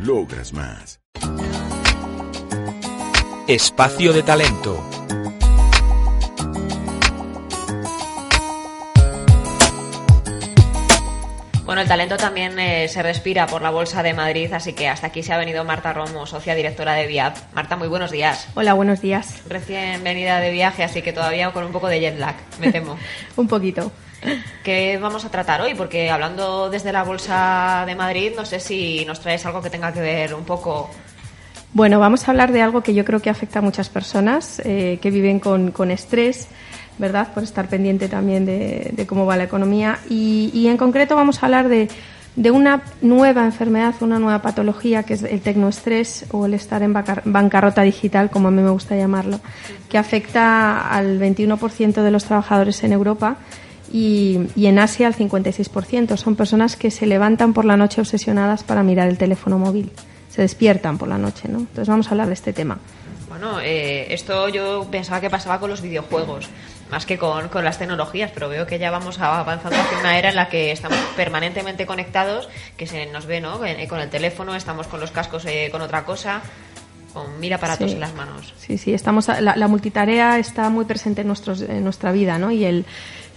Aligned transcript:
Logras 0.00 0.52
más. 0.52 1.00
Espacio 3.46 4.12
de 4.12 4.22
talento. 4.22 5.03
Bueno, 11.64 11.80
el 11.80 11.88
talento 11.88 12.18
también 12.18 12.58
eh, 12.58 12.88
se 12.88 13.02
respira 13.02 13.46
por 13.46 13.62
la 13.62 13.70
Bolsa 13.70 14.02
de 14.02 14.12
Madrid, 14.12 14.52
así 14.52 14.74
que 14.74 14.86
hasta 14.86 15.06
aquí 15.06 15.22
se 15.22 15.32
ha 15.32 15.38
venido 15.38 15.64
Marta 15.64 15.94
Romo, 15.94 16.26
socia 16.26 16.54
directora 16.54 16.92
de 16.92 17.06
VIAP. 17.06 17.38
Marta, 17.54 17.76
muy 17.76 17.88
buenos 17.88 18.10
días. 18.10 18.48
Hola, 18.54 18.74
buenos 18.74 19.00
días. 19.00 19.42
Recién 19.48 20.04
venida 20.04 20.40
de 20.40 20.50
viaje, 20.50 20.84
así 20.84 21.00
que 21.00 21.14
todavía 21.14 21.50
con 21.52 21.64
un 21.64 21.72
poco 21.72 21.88
de 21.88 22.00
jet 22.00 22.18
lag, 22.18 22.34
me 22.60 22.70
temo. 22.70 22.98
un 23.36 23.48
poquito. 23.48 23.90
¿Qué 24.62 24.98
vamos 25.00 25.24
a 25.24 25.30
tratar 25.30 25.62
hoy? 25.62 25.74
Porque 25.74 26.10
hablando 26.10 26.68
desde 26.68 26.92
la 26.92 27.02
Bolsa 27.02 27.84
de 27.86 27.94
Madrid, 27.94 28.32
no 28.36 28.44
sé 28.44 28.60
si 28.60 29.06
nos 29.06 29.20
traes 29.20 29.46
algo 29.46 29.62
que 29.62 29.70
tenga 29.70 29.90
que 29.90 30.00
ver 30.00 30.34
un 30.34 30.44
poco 30.44 30.90
bueno, 31.76 31.98
vamos 31.98 32.28
a 32.28 32.30
hablar 32.30 32.52
de 32.52 32.62
algo 32.62 32.82
que 32.82 32.94
yo 32.94 33.04
creo 33.04 33.18
que 33.18 33.30
afecta 33.30 33.58
a 33.58 33.62
muchas 33.62 33.88
personas 33.88 34.62
eh, 34.64 35.00
que 35.02 35.10
viven 35.10 35.40
con, 35.40 35.72
con, 35.72 35.90
estrés, 35.90 36.46
¿verdad? 36.98 37.32
Por 37.32 37.42
estar 37.42 37.68
pendiente 37.68 38.08
también 38.08 38.46
de, 38.46 39.04
cómo 39.08 39.26
va 39.26 39.36
la 39.36 39.44
economía. 39.44 39.98
Y, 40.08 40.66
en 40.66 40.76
concreto 40.76 41.16
vamos 41.16 41.42
a 41.42 41.46
hablar 41.46 41.68
de, 41.68 41.88
de, 42.36 42.50
una 42.50 42.82
nueva 43.02 43.44
enfermedad, 43.44 43.94
una 44.00 44.18
nueva 44.18 44.42
patología, 44.42 45.02
que 45.02 45.14
es 45.14 45.22
el 45.22 45.40
tecnoestrés 45.40 46.26
o 46.30 46.46
el 46.46 46.54
estar 46.54 46.82
en 46.82 46.92
bancarrota 46.92 47.82
digital, 47.82 48.30
como 48.30 48.48
a 48.48 48.50
mí 48.50 48.62
me 48.62 48.70
gusta 48.70 48.96
llamarlo, 48.96 49.40
que 49.88 49.98
afecta 49.98 50.88
al 50.88 51.18
21% 51.20 52.02
de 52.02 52.10
los 52.10 52.24
trabajadores 52.24 52.82
en 52.84 52.92
Europa. 52.92 53.36
Y, 53.92 54.48
y, 54.56 54.66
en 54.66 54.80
Asia 54.80 55.06
al 55.06 55.14
56%. 55.14 56.16
Son 56.16 56.34
personas 56.34 56.74
que 56.74 56.90
se 56.90 57.06
levantan 57.06 57.52
por 57.52 57.64
la 57.64 57.76
noche 57.76 58.00
obsesionadas 58.00 58.64
para 58.64 58.82
mirar 58.82 59.08
el 59.08 59.18
teléfono 59.18 59.58
móvil 59.58 59.92
se 60.34 60.42
despiertan 60.42 60.98
por 60.98 61.08
la 61.08 61.16
noche, 61.16 61.48
¿no? 61.48 61.58
Entonces 61.58 61.88
vamos 61.88 62.08
a 62.08 62.10
hablar 62.10 62.26
de 62.26 62.34
este 62.34 62.52
tema. 62.52 62.78
Bueno, 63.28 63.60
eh, 63.60 64.12
esto 64.12 64.48
yo 64.48 64.86
pensaba 64.90 65.20
que 65.20 65.30
pasaba 65.30 65.60
con 65.60 65.70
los 65.70 65.80
videojuegos, 65.80 66.48
más 66.90 67.06
que 67.06 67.18
con, 67.18 67.48
con, 67.48 67.64
las 67.64 67.78
tecnologías, 67.78 68.30
pero 68.32 68.48
veo 68.48 68.66
que 68.66 68.78
ya 68.78 68.90
vamos 68.90 69.18
avanzando 69.20 69.78
hacia 69.78 69.98
una 69.98 70.18
era 70.18 70.30
en 70.30 70.36
la 70.36 70.48
que 70.48 70.70
estamos 70.70 70.98
permanentemente 71.16 71.86
conectados, 71.86 72.48
que 72.76 72.86
se 72.86 73.06
nos 73.06 73.26
ve, 73.26 73.40
¿no? 73.40 73.60
Con 73.88 74.00
el 74.00 74.10
teléfono, 74.10 74.54
estamos 74.54 74.86
con 74.86 75.00
los 75.00 75.10
cascos 75.10 75.44
eh, 75.46 75.68
con 75.70 75.82
otra 75.82 76.04
cosa 76.04 76.42
con 77.14 77.38
mil 77.38 77.52
aparatos 77.52 77.92
en 77.92 78.00
las 78.00 78.12
manos. 78.12 78.52
Sí, 78.58 78.76
sí, 78.76 78.92
estamos 78.92 79.28
la, 79.28 79.54
la, 79.56 79.68
multitarea 79.68 80.38
está 80.38 80.68
muy 80.68 80.84
presente 80.84 81.20
en, 81.20 81.28
nuestros, 81.28 81.62
en 81.62 81.84
nuestra 81.84 82.10
vida, 82.10 82.38
¿no? 82.38 82.50
Y 82.50 82.64
el, 82.64 82.84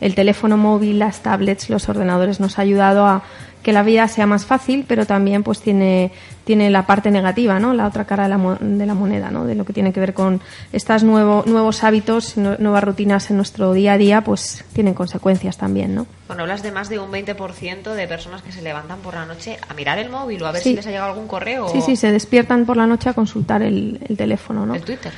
el 0.01 0.15
teléfono 0.15 0.57
móvil, 0.57 0.99
las 0.99 1.21
tablets, 1.21 1.69
los 1.69 1.87
ordenadores 1.87 2.39
nos 2.39 2.57
ha 2.57 2.63
ayudado 2.63 3.05
a 3.05 3.23
que 3.67 3.73
la 3.73 3.83
vida 3.83 4.07
sea 4.07 4.25
más 4.25 4.45
fácil, 4.45 4.85
pero 4.87 5.05
también 5.05 5.43
pues 5.43 5.59
tiene, 5.59 6.13
tiene 6.45 6.69
la 6.69 6.85
parte 6.85 7.11
negativa, 7.11 7.59
¿no? 7.59 7.73
La 7.73 7.85
otra 7.85 8.05
cara 8.05 8.23
de 8.23 8.29
la, 8.29 8.57
de 8.61 8.85
la 8.85 8.93
moneda, 8.93 9.29
¿no? 9.29 9.43
De 9.43 9.55
lo 9.55 9.65
que 9.65 9.73
tiene 9.73 9.91
que 9.91 9.99
ver 9.99 10.13
con 10.13 10.39
estos 10.71 11.03
nuevo, 11.03 11.43
nuevos 11.45 11.83
hábitos, 11.83 12.37
nuevas 12.37 12.81
rutinas 12.81 13.29
en 13.29 13.35
nuestro 13.35 13.73
día 13.73 13.91
a 13.91 13.97
día, 13.97 14.21
pues 14.21 14.63
tienen 14.71 14.93
consecuencias 14.93 15.57
también, 15.57 15.95
¿no? 15.95 16.07
Bueno, 16.27 16.43
hablas 16.43 16.63
de 16.63 16.71
más 16.71 16.87
de 16.87 16.97
un 16.97 17.11
20% 17.11 17.93
de 17.93 18.07
personas 18.07 18.41
que 18.41 18.53
se 18.53 18.61
levantan 18.61 18.99
por 18.99 19.15
la 19.15 19.25
noche 19.25 19.57
a 19.67 19.73
mirar 19.73 19.99
el 19.99 20.09
móvil 20.09 20.41
o 20.43 20.47
a 20.47 20.53
ver 20.53 20.61
si 20.61 20.73
les 20.73 20.87
ha 20.87 20.89
llegado 20.89 21.09
algún 21.09 21.27
correo. 21.27 21.67
Sí, 21.67 21.81
sí, 21.81 21.97
se 21.97 22.13
despiertan 22.13 22.65
por 22.65 22.77
la 22.77 22.87
noche 22.87 23.09
a 23.09 23.13
consultar 23.13 23.63
el, 23.63 23.99
el 24.07 24.15
teléfono, 24.15 24.65
¿no? 24.65 24.75
El 24.75 24.83
Twitter. 24.83 25.11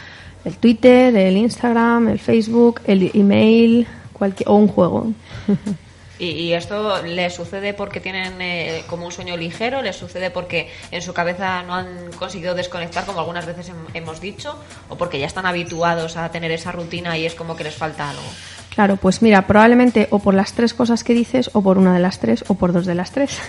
El 0.44 0.58
Twitter, 0.58 1.16
el 1.16 1.38
Instagram, 1.38 2.08
el 2.08 2.18
Facebook, 2.18 2.82
el 2.86 3.12
email, 3.14 3.86
cualquier, 4.12 4.50
o 4.50 4.56
un 4.56 4.68
juego. 4.70 5.14
¿Y, 6.20 6.52
esto 6.52 7.02
le 7.02 7.30
sucede 7.30 7.74
porque 7.74 8.02
tienen 8.02 8.42
eh, 8.42 8.84
como 8.88 9.06
un 9.06 9.12
sueño 9.12 9.38
ligero? 9.38 9.82
¿Les 9.82 9.96
sucede 9.96 10.30
porque 10.30 10.70
en 10.92 11.02
su 11.02 11.14
cabeza 11.14 11.64
no 11.64 11.74
han 11.74 12.12
conseguido 12.18 12.56
desconectar, 12.56 13.06
como 13.06 13.22
algunas 13.22 13.46
veces 13.46 13.72
hemos 13.94 14.20
dicho? 14.20 14.60
¿O 14.90 14.98
porque 14.98 15.18
ya 15.18 15.28
están 15.28 15.46
habituados 15.46 16.18
a 16.18 16.30
tener 16.30 16.52
esa 16.52 16.74
rutina 16.74 17.18
y 17.18 17.26
es 17.26 17.36
como 17.36 17.56
que 17.56 17.64
les 17.64 17.76
falta 17.76 18.10
algo? 18.10 18.24
Claro, 18.70 18.98
pues 18.98 19.22
mira, 19.22 19.48
probablemente 19.48 20.08
o 20.12 20.20
por 20.20 20.34
las 20.34 20.54
tres 20.54 20.74
cosas 20.74 21.04
que 21.04 21.14
dices, 21.14 21.50
o 21.54 21.62
por 21.62 21.78
una 21.78 21.94
de 21.94 22.00
las 22.00 22.20
tres, 22.20 22.46
o 22.48 22.56
por 22.56 22.72
dos 22.72 22.86
de 22.86 22.96
las 22.96 23.12
tres. 23.12 23.40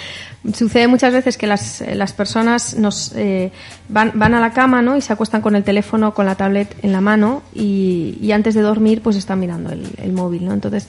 Sucede 0.54 0.86
muchas 0.86 1.12
veces 1.12 1.36
que 1.36 1.46
las, 1.46 1.82
las 1.94 2.12
personas 2.12 2.74
nos 2.74 3.12
eh, 3.16 3.50
van, 3.88 4.12
van 4.14 4.34
a 4.34 4.40
la 4.40 4.52
cama 4.52 4.80
¿no? 4.80 4.96
y 4.96 5.00
se 5.00 5.12
acuestan 5.12 5.42
con 5.42 5.56
el 5.56 5.64
teléfono, 5.64 6.14
con 6.14 6.26
la 6.26 6.36
tablet 6.36 6.74
en 6.82 6.92
la 6.92 7.00
mano 7.00 7.42
y, 7.54 8.18
y 8.20 8.32
antes 8.32 8.54
de 8.54 8.62
dormir 8.62 9.02
pues 9.02 9.16
están 9.16 9.40
mirando 9.40 9.72
el, 9.72 9.86
el 9.98 10.12
móvil. 10.12 10.46
¿no? 10.46 10.54
Entonces, 10.54 10.88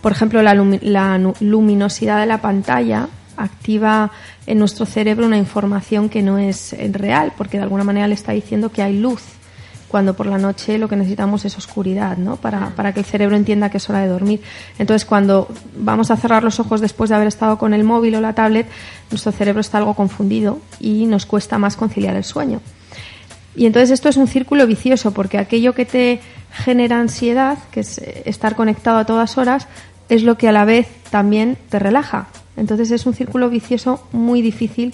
por 0.00 0.12
ejemplo, 0.12 0.42
la, 0.42 0.54
luminosidad 0.54 2.20
de 2.20 2.26
la 2.26 2.40
pantalla 2.40 3.08
activa 3.36 4.10
en 4.46 4.58
nuestro 4.58 4.86
cerebro 4.86 5.26
una 5.26 5.38
información 5.38 6.08
que 6.08 6.22
no 6.22 6.38
es 6.38 6.74
real, 6.92 7.32
porque 7.36 7.56
de 7.56 7.64
alguna 7.64 7.84
manera 7.84 8.08
le 8.08 8.14
está 8.14 8.32
diciendo 8.32 8.70
que 8.70 8.82
hay 8.82 8.98
luz, 8.98 9.22
cuando 9.88 10.14
por 10.14 10.26
la 10.26 10.38
noche 10.38 10.78
lo 10.78 10.88
que 10.88 10.96
necesitamos 10.96 11.44
es 11.44 11.56
oscuridad, 11.56 12.16
¿no? 12.16 12.36
Para, 12.36 12.70
para, 12.70 12.92
que 12.92 13.00
el 13.00 13.06
cerebro 13.06 13.36
entienda 13.36 13.70
que 13.70 13.78
es 13.78 13.88
hora 13.88 14.00
de 14.00 14.08
dormir. 14.08 14.42
Entonces, 14.78 15.06
cuando 15.06 15.48
vamos 15.76 16.10
a 16.10 16.16
cerrar 16.16 16.44
los 16.44 16.60
ojos 16.60 16.80
después 16.80 17.10
de 17.10 17.16
haber 17.16 17.28
estado 17.28 17.58
con 17.58 17.72
el 17.74 17.84
móvil 17.84 18.14
o 18.16 18.20
la 18.20 18.34
tablet, 18.34 18.66
nuestro 19.10 19.32
cerebro 19.32 19.60
está 19.60 19.78
algo 19.78 19.94
confundido 19.94 20.60
y 20.78 21.06
nos 21.06 21.26
cuesta 21.26 21.58
más 21.58 21.76
conciliar 21.76 22.16
el 22.16 22.24
sueño. 22.24 22.60
Y 23.56 23.66
entonces 23.66 23.90
esto 23.90 24.08
es 24.08 24.16
un 24.16 24.28
círculo 24.28 24.66
vicioso, 24.66 25.12
porque 25.12 25.38
aquello 25.38 25.74
que 25.74 25.84
te 25.84 26.20
genera 26.52 27.00
ansiedad, 27.00 27.58
que 27.70 27.80
es 27.80 27.98
eh, 27.98 28.22
estar 28.26 28.54
conectado 28.54 28.98
a 28.98 29.04
todas 29.04 29.36
horas, 29.38 29.66
es 30.08 30.22
lo 30.22 30.38
que 30.38 30.48
a 30.48 30.52
la 30.52 30.64
vez 30.64 30.88
también 31.10 31.56
te 31.68 31.78
relaja. 31.78 32.28
Entonces 32.56 32.90
es 32.90 33.06
un 33.06 33.14
círculo 33.14 33.50
vicioso 33.50 34.06
muy 34.12 34.42
difícil 34.42 34.92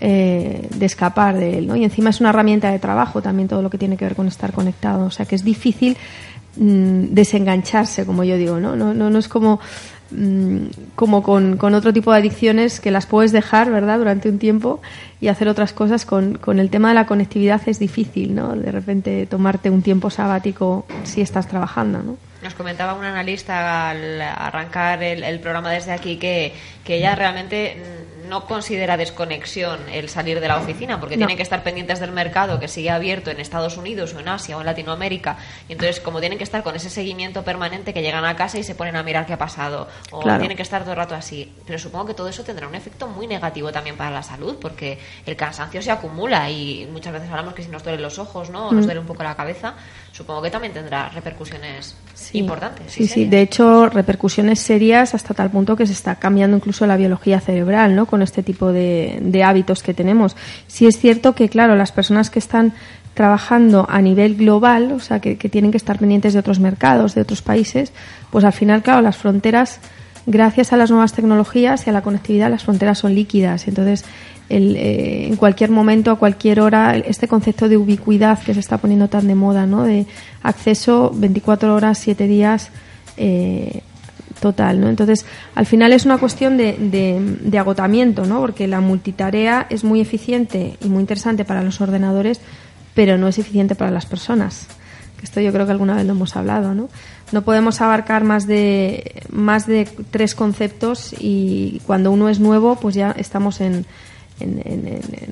eh, 0.00 0.68
de 0.74 0.86
escapar 0.86 1.36
de 1.36 1.58
él, 1.58 1.66
¿no? 1.66 1.74
Y 1.74 1.84
encima 1.84 2.10
es 2.10 2.20
una 2.20 2.30
herramienta 2.30 2.70
de 2.70 2.78
trabajo 2.78 3.20
también 3.20 3.48
todo 3.48 3.62
lo 3.62 3.70
que 3.70 3.78
tiene 3.78 3.96
que 3.96 4.04
ver 4.04 4.14
con 4.14 4.28
estar 4.28 4.52
conectado. 4.52 5.06
O 5.06 5.10
sea 5.10 5.26
que 5.26 5.34
es 5.34 5.42
difícil 5.42 5.96
mm, 6.56 7.06
desengancharse, 7.10 8.06
como 8.06 8.24
yo 8.24 8.36
digo, 8.36 8.60
¿no? 8.60 8.76
No, 8.76 8.94
no, 8.94 9.10
no 9.10 9.18
es 9.18 9.28
como 9.28 9.58
como 10.94 11.22
con, 11.22 11.56
con, 11.56 11.74
otro 11.74 11.92
tipo 11.92 12.12
de 12.12 12.18
adicciones 12.18 12.80
que 12.80 12.90
las 12.90 13.06
puedes 13.06 13.32
dejar, 13.32 13.70
¿verdad?, 13.70 13.98
durante 13.98 14.28
un 14.28 14.38
tiempo 14.38 14.80
y 15.20 15.28
hacer 15.28 15.48
otras 15.48 15.72
cosas. 15.72 16.06
Con, 16.06 16.38
con 16.38 16.58
el 16.58 16.70
tema 16.70 16.88
de 16.88 16.94
la 16.94 17.06
conectividad 17.06 17.60
es 17.66 17.78
difícil, 17.78 18.34
¿no? 18.34 18.54
De 18.54 18.72
repente 18.72 19.26
tomarte 19.26 19.70
un 19.70 19.82
tiempo 19.82 20.10
sabático 20.10 20.86
si 21.04 21.20
estás 21.20 21.46
trabajando, 21.48 22.02
¿no? 22.02 22.16
Nos 22.42 22.54
comentaba 22.54 22.94
un 22.94 23.04
analista 23.04 23.90
al 23.90 24.20
arrancar 24.22 25.02
el, 25.02 25.24
el 25.24 25.40
programa 25.40 25.70
desde 25.70 25.92
aquí 25.92 26.16
que, 26.16 26.54
que 26.84 26.96
ella 26.96 27.14
realmente 27.16 27.76
no 28.28 28.46
considera 28.46 28.96
desconexión 28.96 29.80
el 29.92 30.08
salir 30.08 30.40
de 30.40 30.48
la 30.48 30.56
oficina, 30.56 31.00
porque 31.00 31.16
tienen 31.16 31.36
que 31.36 31.42
estar 31.42 31.62
pendientes 31.62 32.00
del 32.00 32.12
mercado 32.12 32.60
que 32.60 32.68
sigue 32.68 32.90
abierto 32.90 33.30
en 33.30 33.40
Estados 33.40 33.76
Unidos 33.76 34.14
o 34.14 34.20
en 34.20 34.28
Asia 34.28 34.56
o 34.56 34.60
en 34.60 34.66
Latinoamérica. 34.66 35.38
Y 35.68 35.72
entonces, 35.72 36.00
como 36.00 36.20
tienen 36.20 36.38
que 36.38 36.44
estar 36.44 36.62
con 36.62 36.76
ese 36.76 36.90
seguimiento 36.90 37.42
permanente, 37.42 37.92
que 37.92 38.02
llegan 38.02 38.24
a 38.24 38.36
casa 38.36 38.58
y 38.58 38.62
se 38.62 38.74
ponen 38.74 38.96
a 38.96 39.02
mirar 39.02 39.26
qué 39.26 39.32
ha 39.32 39.38
pasado, 39.38 39.88
o 40.10 40.22
tienen 40.22 40.56
que 40.56 40.62
estar 40.62 40.82
todo 40.82 40.92
el 40.92 40.98
rato 40.98 41.14
así. 41.14 41.52
Pero 41.66 41.78
supongo 41.78 42.06
que 42.06 42.14
todo 42.14 42.28
eso 42.28 42.44
tendrá 42.44 42.68
un 42.68 42.74
efecto 42.74 43.08
muy 43.08 43.26
negativo 43.26 43.72
también 43.72 43.96
para 43.96 44.10
la 44.10 44.22
salud, 44.22 44.56
porque 44.60 44.98
el 45.26 45.36
cansancio 45.36 45.82
se 45.82 45.90
acumula 45.90 46.50
y 46.50 46.88
muchas 46.92 47.12
veces 47.12 47.30
hablamos 47.30 47.54
que 47.54 47.62
si 47.62 47.68
nos 47.68 47.82
duelen 47.82 48.02
los 48.02 48.18
ojos, 48.18 48.50
¿no? 48.50 48.68
O 48.68 48.72
nos 48.72 48.84
mm. 48.84 48.86
duele 48.86 49.00
un 49.00 49.06
poco 49.06 49.22
la 49.22 49.34
cabeza, 49.34 49.74
supongo 50.18 50.42
que 50.42 50.50
también 50.50 50.72
tendrá 50.72 51.08
repercusiones 51.10 51.94
importantes. 52.32 52.92
Sí, 52.92 53.06
sí. 53.06 53.24
De 53.24 53.40
hecho, 53.40 53.88
repercusiones 53.88 54.58
serias 54.58 55.14
hasta 55.14 55.32
tal 55.32 55.48
punto 55.48 55.76
que 55.76 55.86
se 55.86 55.92
está 55.92 56.16
cambiando 56.16 56.56
incluso 56.56 56.86
la 56.86 56.96
biología 56.96 57.38
cerebral, 57.38 57.94
¿no? 57.94 58.04
Con 58.06 58.20
este 58.20 58.42
tipo 58.42 58.72
de, 58.72 59.20
de 59.22 59.44
hábitos 59.44 59.84
que 59.84 59.94
tenemos. 59.94 60.36
Sí 60.66 60.88
es 60.88 60.98
cierto 60.98 61.36
que, 61.36 61.48
claro, 61.48 61.76
las 61.76 61.92
personas 61.92 62.30
que 62.30 62.40
están 62.40 62.72
trabajando 63.14 63.86
a 63.88 64.02
nivel 64.02 64.34
global, 64.34 64.90
o 64.90 64.98
sea, 64.98 65.20
que, 65.20 65.38
que, 65.38 65.48
tienen 65.48 65.70
que 65.70 65.76
estar 65.76 66.00
pendientes 66.00 66.32
de 66.32 66.40
otros 66.40 66.58
mercados, 66.58 67.14
de 67.14 67.20
otros 67.20 67.40
países, 67.40 67.92
pues 68.30 68.44
al 68.44 68.52
final, 68.52 68.82
claro, 68.82 69.02
las 69.02 69.16
fronteras, 69.16 69.78
gracias 70.26 70.72
a 70.72 70.76
las 70.76 70.90
nuevas 70.90 71.12
tecnologías 71.12 71.86
y 71.86 71.90
a 71.90 71.92
la 71.92 72.02
conectividad, 72.02 72.50
las 72.50 72.64
fronteras 72.64 72.98
son 72.98 73.14
líquidas. 73.14 73.68
Entonces, 73.68 74.04
el, 74.48 74.76
eh, 74.76 75.26
en 75.26 75.36
cualquier 75.36 75.70
momento, 75.70 76.10
a 76.10 76.16
cualquier 76.16 76.60
hora, 76.60 76.96
este 76.96 77.28
concepto 77.28 77.68
de 77.68 77.76
ubicuidad 77.76 78.38
que 78.38 78.54
se 78.54 78.60
está 78.60 78.78
poniendo 78.78 79.08
tan 79.08 79.26
de 79.26 79.34
moda, 79.34 79.66
¿no? 79.66 79.84
De 79.84 80.06
acceso 80.42 81.12
24 81.14 81.74
horas, 81.74 81.98
7 81.98 82.26
días, 82.26 82.70
eh, 83.16 83.82
total, 84.40 84.80
¿no? 84.80 84.88
Entonces, 84.88 85.26
al 85.54 85.66
final 85.66 85.92
es 85.92 86.04
una 86.04 86.18
cuestión 86.18 86.56
de, 86.56 86.76
de, 86.78 87.58
agotamiento, 87.58 88.24
¿no? 88.24 88.40
Porque 88.40 88.66
la 88.66 88.80
multitarea 88.80 89.66
es 89.68 89.84
muy 89.84 90.00
eficiente 90.00 90.76
y 90.82 90.88
muy 90.88 91.00
interesante 91.00 91.44
para 91.44 91.62
los 91.62 91.80
ordenadores, 91.80 92.40
pero 92.94 93.18
no 93.18 93.28
es 93.28 93.38
eficiente 93.38 93.74
para 93.74 93.90
las 93.90 94.06
personas. 94.06 94.66
Esto 95.22 95.40
yo 95.40 95.52
creo 95.52 95.66
que 95.66 95.72
alguna 95.72 95.96
vez 95.96 96.06
lo 96.06 96.12
hemos 96.12 96.36
hablado, 96.36 96.74
¿no? 96.74 96.88
No 97.32 97.42
podemos 97.42 97.80
abarcar 97.80 98.24
más 98.24 98.46
de, 98.46 99.22
más 99.30 99.66
de 99.66 99.88
tres 100.10 100.34
conceptos 100.34 101.14
y 101.18 101.82
cuando 101.86 102.12
uno 102.12 102.28
es 102.28 102.38
nuevo, 102.38 102.76
pues 102.76 102.94
ya 102.94 103.10
estamos 103.10 103.60
en, 103.60 103.84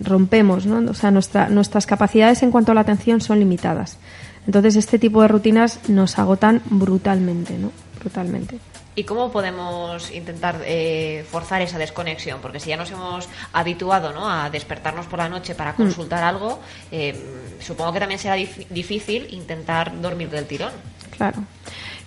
rompemos, 0.03 0.67
¿no? 0.67 0.91
O 0.91 0.94
sea, 0.94 1.11
nuestra, 1.11 1.49
nuestras 1.49 1.87
capacidades 1.87 2.43
en 2.43 2.50
cuanto 2.50 2.73
a 2.73 2.75
la 2.75 2.82
atención 2.82 3.20
son 3.20 3.38
limitadas. 3.38 3.99
Entonces, 4.47 4.76
este 4.76 4.99
tipo 4.99 5.23
de 5.23 5.29
rutinas 5.29 5.88
nos 5.88 6.19
agotan 6.19 6.62
brutalmente, 6.70 7.58
¿no? 7.58 7.73
Brutalmente. 8.00 8.58
¿Y 8.99 9.05
cómo 9.05 9.31
podemos 9.31 10.11
intentar 10.11 10.62
eh, 10.64 11.26
forzar 11.31 11.61
esa 11.61 11.76
desconexión? 11.76 12.41
Porque 12.41 12.61
si 12.61 12.70
ya 12.70 12.79
nos 12.79 12.91
hemos 12.91 13.29
habituado 13.53 14.14
¿no? 14.14 14.31
a 14.31 14.49
despertarnos 14.49 15.05
por 15.05 15.19
la 15.19 15.29
noche 15.29 15.55
para 15.55 15.73
mm. 15.73 15.76
consultar 15.76 16.25
algo, 16.25 16.61
eh, 16.91 17.14
supongo 17.61 17.93
que 17.93 18.00
también 18.00 18.19
será 18.19 18.37
difícil 18.37 19.26
intentar 19.35 20.00
dormir 20.00 20.31
del 20.31 20.47
tirón. 20.47 20.73
Claro. 21.11 21.44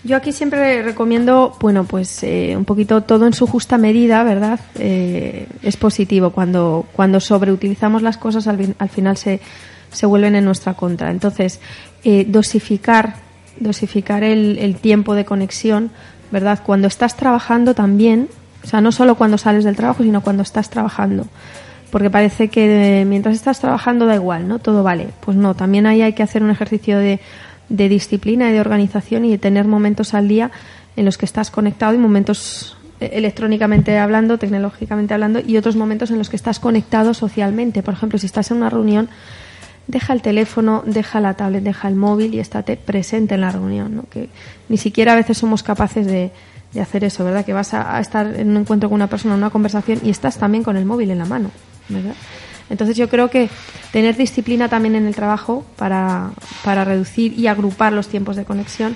Yo 0.04 0.16
aquí 0.16 0.32
siempre 0.32 0.82
recomiendo, 0.82 1.58
bueno, 1.60 1.84
pues 1.84 2.24
eh, 2.24 2.56
un 2.56 2.66
poquito 2.66 3.02
todo 3.02 3.28
en 3.28 3.34
su 3.34 3.48
justa 3.48 3.78
medida, 3.78 4.24
¿verdad? 4.24 4.60
es 4.76 5.78
positivo. 5.78 6.30
Cuando, 6.30 6.86
cuando 6.94 7.20
sobreutilizamos 7.20 8.02
las 8.02 8.18
cosas, 8.18 8.48
al, 8.48 8.76
al 8.80 8.90
final 8.90 9.18
se, 9.18 9.42
se 9.92 10.06
vuelven 10.06 10.36
en 10.36 10.46
nuestra 10.46 10.74
contra. 10.74 11.12
Entonces, 11.12 11.60
dosificar, 12.28 13.16
dosificar 13.60 14.24
el, 14.24 14.58
el 14.60 14.78
tiempo 14.78 15.16
de 15.16 15.26
conexión 15.26 15.92
¿verdad? 16.32 16.60
Cuando 16.66 16.88
estás 16.88 17.16
trabajando 17.16 17.74
también, 17.74 18.30
o 18.64 18.68
sea, 18.68 18.82
no 18.82 18.92
solo 18.92 19.16
cuando 19.16 19.38
sales 19.38 19.64
del 19.64 19.76
trabajo, 19.76 20.04
sino 20.04 20.22
cuando 20.22 20.44
estás 20.44 20.70
trabajando. 20.70 21.28
Porque 21.92 22.10
parece 22.10 22.50
que 22.50 23.04
mientras 23.08 23.36
estás 23.36 23.60
trabajando 23.60 24.06
da 24.06 24.16
igual, 24.16 24.48
¿no? 24.48 24.60
Todo 24.60 24.84
vale. 24.84 25.08
Pues 25.22 25.36
no, 25.36 25.56
también 25.56 25.88
ahí 25.88 26.02
hay 26.04 26.14
que 26.14 26.22
hacer 26.22 26.44
un 26.44 26.52
ejercicio 26.52 27.00
de, 27.00 27.20
de 27.70 27.90
disciplina 27.90 28.50
y 28.50 28.54
de 28.54 28.60
organización 28.60 29.26
y 29.26 29.32
de 29.32 29.38
tener 29.38 29.68
momentos 29.68 30.14
al 30.14 30.28
día 30.28 30.52
en 30.96 31.06
los 31.06 31.18
que 31.18 31.26
estás 31.26 31.52
conectado 31.52 31.94
y 31.94 31.98
momentos 31.98 32.78
eh, 33.00 33.12
electrónicamente 33.14 33.98
hablando, 33.98 34.38
tecnológicamente 34.38 35.14
hablando, 35.14 35.40
y 35.40 35.58
otros 35.58 35.76
momentos 35.76 36.12
en 36.12 36.18
los 36.18 36.30
que 36.30 36.36
estás 36.36 36.60
conectado 36.60 37.14
socialmente. 37.14 37.84
Por 37.84 37.94
ejemplo, 37.94 38.20
si 38.20 38.26
estás 38.26 38.52
en 38.52 38.58
una 38.58 38.70
reunión, 38.70 39.10
deja 39.88 40.14
el 40.14 40.22
teléfono, 40.22 40.84
deja 40.86 41.20
la 41.22 41.36
tablet, 41.36 41.64
deja 41.64 41.88
el 41.88 41.96
móvil 41.96 42.34
y 42.36 42.40
estate 42.40 42.78
presente 42.78 43.36
en 43.36 43.42
la 43.42 43.52
reunión, 43.52 43.96
¿no? 43.96 44.04
Que 44.10 44.30
ni 44.68 44.78
siquiera 44.78 45.14
a 45.14 45.16
veces 45.16 45.38
somos 45.38 45.64
capaces 45.64 46.06
de, 46.06 46.32
de 46.74 46.82
hacer 46.82 47.04
eso, 47.04 47.24
¿verdad? 47.24 47.46
Que 47.46 47.54
vas 47.54 47.74
a, 47.74 48.00
estar 48.00 48.28
en 48.36 48.50
un 48.50 48.58
encuentro 48.58 48.90
con 48.90 48.96
una 48.96 49.08
persona, 49.08 49.34
en 49.34 49.40
una 49.40 49.50
conversación 49.50 50.00
y 50.04 50.10
estás 50.10 50.38
también 50.38 50.64
con 50.64 50.78
el 50.78 50.86
móvil 50.86 51.12
en 51.12 51.18
la 51.18 51.26
mano, 51.26 51.52
¿verdad? 51.88 52.14
Entonces 52.70 52.98
yo 52.98 53.10
creo 53.10 53.30
que 53.30 53.50
tener 53.92 54.16
disciplina 54.16 54.70
también 54.70 54.96
en 54.96 55.08
el 55.08 55.16
trabajo 55.16 55.66
para, 55.76 56.32
para 56.64 56.86
reducir 56.86 57.38
y 57.38 57.48
agrupar 57.48 57.94
los 57.94 58.08
tiempos 58.08 58.36
de 58.36 58.46
conexión 58.46 58.96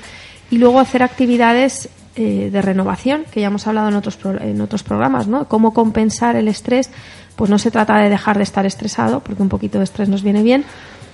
y 0.51 0.57
luego 0.57 0.79
hacer 0.79 1.03
actividades 1.03 1.89
eh, 2.15 2.49
de 2.51 2.61
renovación, 2.61 3.25
que 3.31 3.41
ya 3.41 3.47
hemos 3.47 3.65
hablado 3.65 3.87
en 3.89 3.95
otros, 3.95 4.19
en 4.41 4.61
otros 4.61 4.83
programas, 4.83 5.27
¿no? 5.27 5.47
Cómo 5.47 5.73
compensar 5.73 6.35
el 6.35 6.47
estrés 6.47 6.91
pues 7.35 7.49
no 7.49 7.57
se 7.57 7.71
trata 7.71 7.97
de 7.97 8.09
dejar 8.09 8.37
de 8.37 8.43
estar 8.43 8.65
estresado, 8.65 9.21
porque 9.21 9.41
un 9.41 9.49
poquito 9.49 9.79
de 9.79 9.85
estrés 9.85 10.09
nos 10.09 10.21
viene 10.21 10.43
bien, 10.43 10.65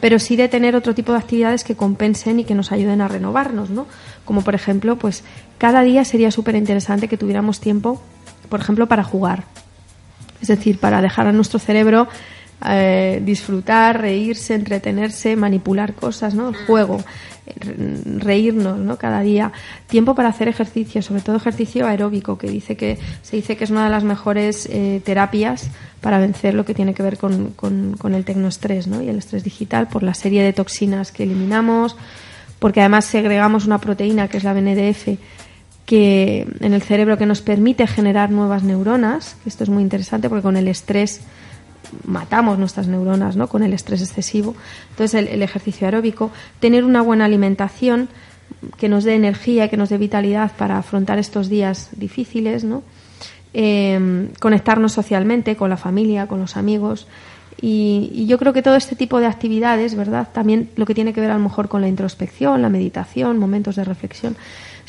pero 0.02 0.20
sí 0.20 0.36
de 0.36 0.48
tener 0.48 0.76
otro 0.76 0.94
tipo 0.94 1.12
de 1.12 1.20
actividades 1.20 1.64
que 1.64 1.76
compensen 1.76 2.40
y 2.40 2.44
que 2.44 2.56
nos 2.56 2.72
ayuden 2.72 3.02
a 3.02 3.08
renovarnos, 3.08 3.70
¿no? 3.70 3.88
Como 4.26 4.42
por 4.42 4.56
ejemplo, 4.56 4.98
pues 4.98 5.24
cada 5.58 5.82
día 5.82 6.04
sería 6.06 6.32
súper 6.32 6.56
interesante 6.56 7.08
que 7.08 7.18
tuviéramos 7.18 7.60
tiempo, 7.60 8.02
por 8.50 8.60
ejemplo, 8.60 8.88
para 8.88 9.04
jugar. 9.04 9.46
Es 10.42 10.48
decir, 10.48 10.80
para 10.80 11.02
dejar 11.02 11.28
a 11.28 11.32
nuestro 11.32 11.60
cerebro 11.60 12.08
eh, 12.66 13.22
disfrutar, 13.24 14.02
reírse, 14.02 14.54
entretenerse, 14.54 15.36
manipular 15.36 15.94
cosas, 15.94 16.36
¿no? 16.36 16.50
El 16.50 16.56
juego, 16.56 17.02
reírnos, 18.18 18.78
¿no? 18.78 18.98
Cada 18.98 19.22
día. 19.22 19.52
Tiempo 19.88 20.14
para 20.14 20.30
hacer 20.30 20.48
ejercicio, 20.48 21.02
sobre 21.02 21.22
todo 21.22 21.38
ejercicio 21.38 21.88
aeróbico, 21.88 22.38
que 22.38 22.50
dice 22.50 22.76
que 22.76 22.98
se 23.22 23.38
dice 23.38 23.56
que 23.56 23.64
es 23.64 23.70
una 23.70 23.86
de 23.86 23.90
las 23.90 24.04
mejores 24.04 24.68
eh, 24.72 25.02
terapias 25.06 25.70
para 26.02 26.20
vencer 26.20 26.54
lo 26.54 26.66
que 26.66 26.74
tiene 26.74 26.94
que 26.94 27.04
ver 27.04 27.18
con, 27.18 27.52
con, 27.52 28.14
el 28.14 28.26
tecnoestrés, 28.26 28.88
¿no? 28.88 29.02
Y 29.02 29.10
el 29.10 29.18
estrés 29.18 29.44
digital 29.44 29.88
por 29.88 30.04
la 30.04 30.14
serie 30.14 30.44
de 30.44 30.54
toxinas 30.54 31.12
que 31.12 31.24
eliminamos, 31.24 31.96
porque 32.60 32.82
además 32.82 33.06
segregamos 33.06 33.66
una 33.66 33.80
proteína 33.80 34.28
que 34.28 34.38
es 34.38 34.44
la 34.44 34.54
BNDF 34.54 35.18
que 35.86 36.46
en 36.60 36.74
el 36.74 36.84
cerebro 36.84 37.18
que 37.18 37.26
nos 37.26 37.42
permite 37.42 37.88
generar 37.88 38.30
nuevas 38.30 38.62
neuronas, 38.62 39.38
esto 39.48 39.64
es 39.64 39.72
muy 39.72 39.82
interesante 39.82 40.30
porque 40.30 40.44
con 40.44 40.56
el 40.56 40.68
estrés 40.68 41.22
matamos 42.06 42.58
nuestras 42.58 42.88
neuronas 42.88 43.36
¿no? 43.36 43.48
con 43.48 43.64
el 43.64 43.74
estrés 43.74 44.02
excesivo. 44.02 44.56
Entonces, 44.92 45.28
el, 45.30 45.42
ejercicio 45.42 45.88
aeróbico, 45.88 46.32
tener 46.60 46.84
una 46.84 47.02
buena 47.02 47.26
alimentación 47.26 48.10
que 48.78 48.90
nos 48.90 49.04
dé 49.04 49.16
energía 49.16 49.70
que 49.70 49.78
nos 49.78 49.90
dé 49.90 49.98
vitalidad 49.98 50.52
para 50.58 50.78
afrontar 50.78 51.20
estos 51.20 51.50
días 51.50 51.90
difíciles, 51.96 52.64
¿no? 52.64 52.84
Em, 53.54 54.30
conectarnos 54.40 54.92
socialmente 54.92 55.56
con 55.56 55.70
la 55.70 55.78
familia, 55.78 56.28
con 56.28 56.40
los 56.40 56.58
amigos. 56.58 57.08
Y, 57.62 58.10
y, 58.14 58.26
yo 58.26 58.38
creo 58.38 58.54
que 58.54 58.62
todo 58.62 58.76
este 58.76 58.96
tipo 58.96 59.20
de 59.20 59.28
actividades, 59.28 59.96
¿verdad? 59.96 60.30
También 60.32 60.70
lo 60.76 60.86
que 60.86 60.96
tiene 60.96 61.14
que 61.14 61.22
ver 61.22 61.32
a 61.32 61.36
lo 61.36 61.42
mejor 61.42 61.68
con 61.68 61.82
la 61.82 61.88
introspección, 61.88 62.62
la 62.62 62.70
meditación, 62.70 63.38
momentos 63.38 63.76
de 63.76 63.84
reflexión, 63.84 64.36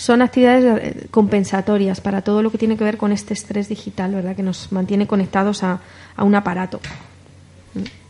son 0.00 0.22
actividades 0.22 0.64
eh, 0.64 1.06
compensatorias 1.10 2.00
para 2.00 2.22
todo 2.22 2.42
lo 2.42 2.50
que 2.50 2.56
tiene 2.56 2.78
que 2.78 2.84
ver 2.84 2.96
con 2.96 3.12
este 3.12 3.34
estrés 3.34 3.68
digital, 3.68 4.14
¿verdad? 4.14 4.34
Que 4.34 4.42
nos 4.42 4.72
mantiene 4.72 5.06
conectados 5.06 5.62
a, 5.62 5.80
a 6.16 6.24
un 6.24 6.34
aparato. 6.34 6.80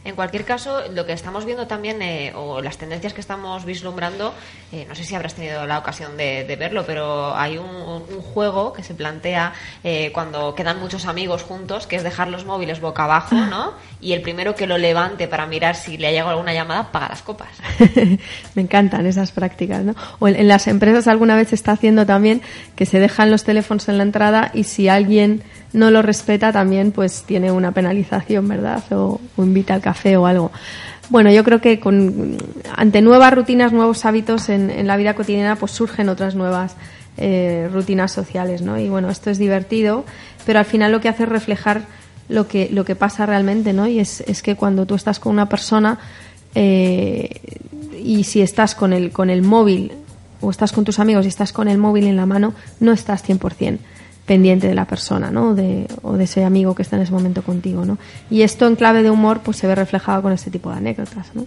En 0.03 0.15
cualquier 0.15 0.47
caso, 0.47 0.81
lo 0.95 1.05
que 1.05 1.13
estamos 1.13 1.45
viendo 1.45 1.67
también, 1.67 2.01
eh, 2.01 2.33
o 2.35 2.63
las 2.63 2.79
tendencias 2.79 3.13
que 3.13 3.21
estamos 3.21 3.67
vislumbrando, 3.67 4.33
eh, 4.73 4.87
no 4.89 4.95
sé 4.95 5.05
si 5.05 5.15
habrás 5.15 5.35
tenido 5.35 5.67
la 5.67 5.79
ocasión 5.79 6.17
de, 6.17 6.57
verlo, 6.59 6.85
pero 6.87 7.35
hay 7.37 7.59
un, 7.59 8.01
juego 8.33 8.73
que 8.73 8.83
se 8.83 8.95
plantea 8.95 9.53
eh, 9.83 10.11
cuando 10.13 10.55
quedan 10.55 10.79
muchos 10.79 11.07
amigos 11.07 11.43
juntos, 11.43 11.87
que 11.87 11.97
es 11.97 12.03
dejar 12.03 12.29
los 12.29 12.45
móviles 12.45 12.81
boca 12.81 13.05
abajo, 13.05 13.35
¿no? 13.35 13.75
Y 14.03 14.15
el 14.15 14.23
primero 14.23 14.55
que 14.55 14.67
lo 14.67 14.79
levante 14.79 15.29
para 15.29 15.45
mirar 15.45 15.77
si 15.77 15.99
le 15.99 16.07
ha 16.07 16.11
llegado 16.11 16.31
alguna 16.31 16.55
llamada, 16.55 16.91
paga 16.91 17.09
las 17.11 17.21
copas. 17.21 17.51
Me 18.55 18.63
encantan 18.63 19.05
esas 19.05 19.31
prácticas, 19.31 19.83
¿no? 19.85 19.95
O 20.19 20.29
en, 20.29 20.49
las 20.49 20.67
empresas 20.69 21.07
alguna 21.07 21.37
vez 21.37 21.49
se 21.49 21.55
está 21.55 21.73
haciendo 21.73 22.07
también 22.07 22.41
que 22.77 22.87
se 22.87 22.99
dejan 22.99 23.31
los 23.31 23.45
teléfonos 23.45 23.91
en 23.91 23.99
la 23.99 24.05
entrada 24.05 24.51
y 24.55 24.65
si 24.65 24.89
alguien 24.89 25.43
no 25.73 25.91
lo 25.91 26.03
respeta 26.03 26.53
también 26.53 26.93
pues 26.93 27.23
tiene 27.25 27.53
una 27.53 27.73
penalización, 27.73 28.49
¿verdad? 28.49 28.83
O, 28.93 29.21
invita 29.39 29.75
al 29.75 29.81
café 29.91 30.17
o 30.17 30.27
algo. 30.27 30.51
Bueno, 31.09 31.31
yo 31.33 31.43
creo 31.43 31.61
que 31.61 31.81
con, 31.81 32.37
ante 32.77 33.03
nuevas 33.03 33.35
rutinas, 33.35 33.73
nuevos 33.73 34.05
hábitos 34.05 34.49
en, 34.49 34.71
en 34.71 34.87
la 34.87 34.97
vida 34.97 35.15
cotidiana, 35.15 35.57
pues 35.57 35.73
surgen 35.73 36.09
otras 36.09 36.37
nuevas 36.37 36.77
eh, 37.17 37.69
rutinas 37.73 38.13
sociales, 38.13 38.63
¿no? 38.63 38.79
Y 38.79 38.89
bueno, 38.89 39.11
esto 39.11 39.31
es 39.31 39.39
divertido, 39.39 40.05
pero 40.47 40.61
al 40.61 40.65
final 40.65 40.93
lo 40.93 41.01
que 41.01 41.09
hace 41.09 41.25
es 41.25 41.29
reflejar 41.29 41.83
lo 42.29 42.47
que, 42.47 42.71
lo 42.71 42.85
que 42.85 42.95
pasa 42.95 43.27
realmente, 43.27 43.73
¿no? 43.73 43.89
Y 43.89 43.99
es, 43.99 44.21
es 44.29 44.43
que 44.43 44.55
cuando 44.55 44.87
tú 44.87 44.95
estás 44.95 45.19
con 45.19 45.33
una 45.33 45.49
persona 45.49 45.99
eh, 46.55 47.41
y 48.03 48.23
si 48.25 48.41
estás 48.41 48.77
con 48.77 48.93
el, 48.93 49.11
con 49.11 49.29
el 49.29 49.43
móvil 49.43 49.93
o 50.41 50.51
estás 50.51 50.71
con 50.71 50.85
tus 50.85 51.01
amigos 51.01 51.25
y 51.25 51.29
estás 51.29 51.53
con 51.53 51.67
el 51.67 51.79
móvil 51.79 52.07
en 52.07 52.17
la 52.17 52.27
mano, 52.27 52.55
no 52.79 52.93
estás 52.93 53.29
100% 53.29 53.79
pendiente 54.31 54.69
de 54.69 54.77
la 54.77 54.85
persona, 54.85 55.33
¿no? 55.33 55.57
De, 55.57 55.89
o 56.03 56.13
de 56.13 56.23
ese 56.23 56.45
amigo 56.45 56.77
que 56.77 56.83
está 56.83 56.95
en 56.95 57.03
ese 57.03 57.11
momento 57.11 57.43
contigo, 57.43 57.85
¿no? 57.85 57.99
Y 58.31 58.43
esto 58.43 58.69
en 58.69 58.77
clave 58.77 59.03
de 59.03 59.11
humor, 59.11 59.41
pues 59.41 59.57
se 59.57 59.67
ve 59.67 59.75
reflejado 59.75 60.23
con 60.23 60.33
este 60.33 60.53
tipo 60.53 60.71
de 60.71 60.77
anécdotas, 60.77 61.35
¿no? 61.35 61.47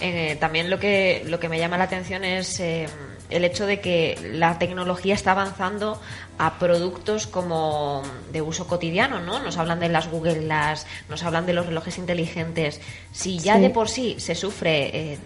Eh, 0.00 0.38
también 0.40 0.70
lo 0.70 0.78
que, 0.78 1.22
lo 1.26 1.38
que 1.38 1.50
me 1.50 1.58
llama 1.58 1.76
la 1.76 1.84
atención 1.84 2.24
es 2.24 2.60
eh, 2.60 2.86
el 3.28 3.44
hecho 3.44 3.66
de 3.66 3.80
que 3.80 4.18
la 4.32 4.58
tecnología 4.58 5.12
está 5.12 5.32
avanzando 5.32 6.00
a 6.38 6.58
productos 6.58 7.26
como 7.26 8.02
de 8.32 8.40
uso 8.40 8.66
cotidiano, 8.66 9.20
¿no? 9.20 9.38
Nos 9.40 9.58
hablan 9.58 9.78
de 9.78 9.90
las 9.90 10.10
Google 10.10 10.46
las 10.46 10.86
nos 11.10 11.24
hablan 11.24 11.44
de 11.44 11.52
los 11.52 11.66
relojes 11.66 11.98
inteligentes. 11.98 12.80
Si 13.12 13.38
ya 13.38 13.58
de 13.58 13.68
por 13.68 13.90
sí 13.90 14.16
se 14.18 14.34
sufre 14.34 15.12
eh, 15.12 15.18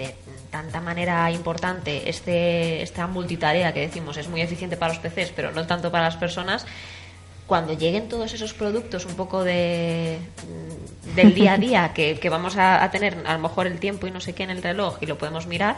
de 0.00 0.14
tanta 0.50 0.80
manera 0.80 1.30
importante 1.30 2.08
este, 2.08 2.82
esta 2.82 3.06
multitarea 3.06 3.72
que 3.74 3.80
decimos 3.80 4.16
es 4.16 4.28
muy 4.28 4.40
eficiente 4.40 4.76
para 4.76 4.94
los 4.94 5.02
PCs, 5.02 5.32
pero 5.36 5.52
no 5.52 5.66
tanto 5.66 5.90
para 5.90 6.04
las 6.04 6.16
personas, 6.16 6.66
cuando 7.46 7.72
lleguen 7.74 8.08
todos 8.08 8.32
esos 8.32 8.54
productos 8.54 9.04
un 9.06 9.14
poco 9.14 9.44
de 9.44 10.18
del 11.14 11.34
día 11.34 11.54
a 11.54 11.58
día 11.66 11.92
que, 11.92 12.30
vamos 12.30 12.56
a, 12.56 12.88
tener 12.90 13.18
a 13.26 13.34
lo 13.34 13.40
mejor 13.40 13.66
el 13.66 13.78
tiempo 13.78 14.06
y 14.06 14.10
no 14.10 14.20
sé 14.20 14.34
qué 14.34 14.44
en 14.44 14.50
el 14.50 14.62
reloj 14.62 14.98
y 15.00 15.06
lo 15.06 15.18
podemos 15.18 15.46
mirar 15.46 15.76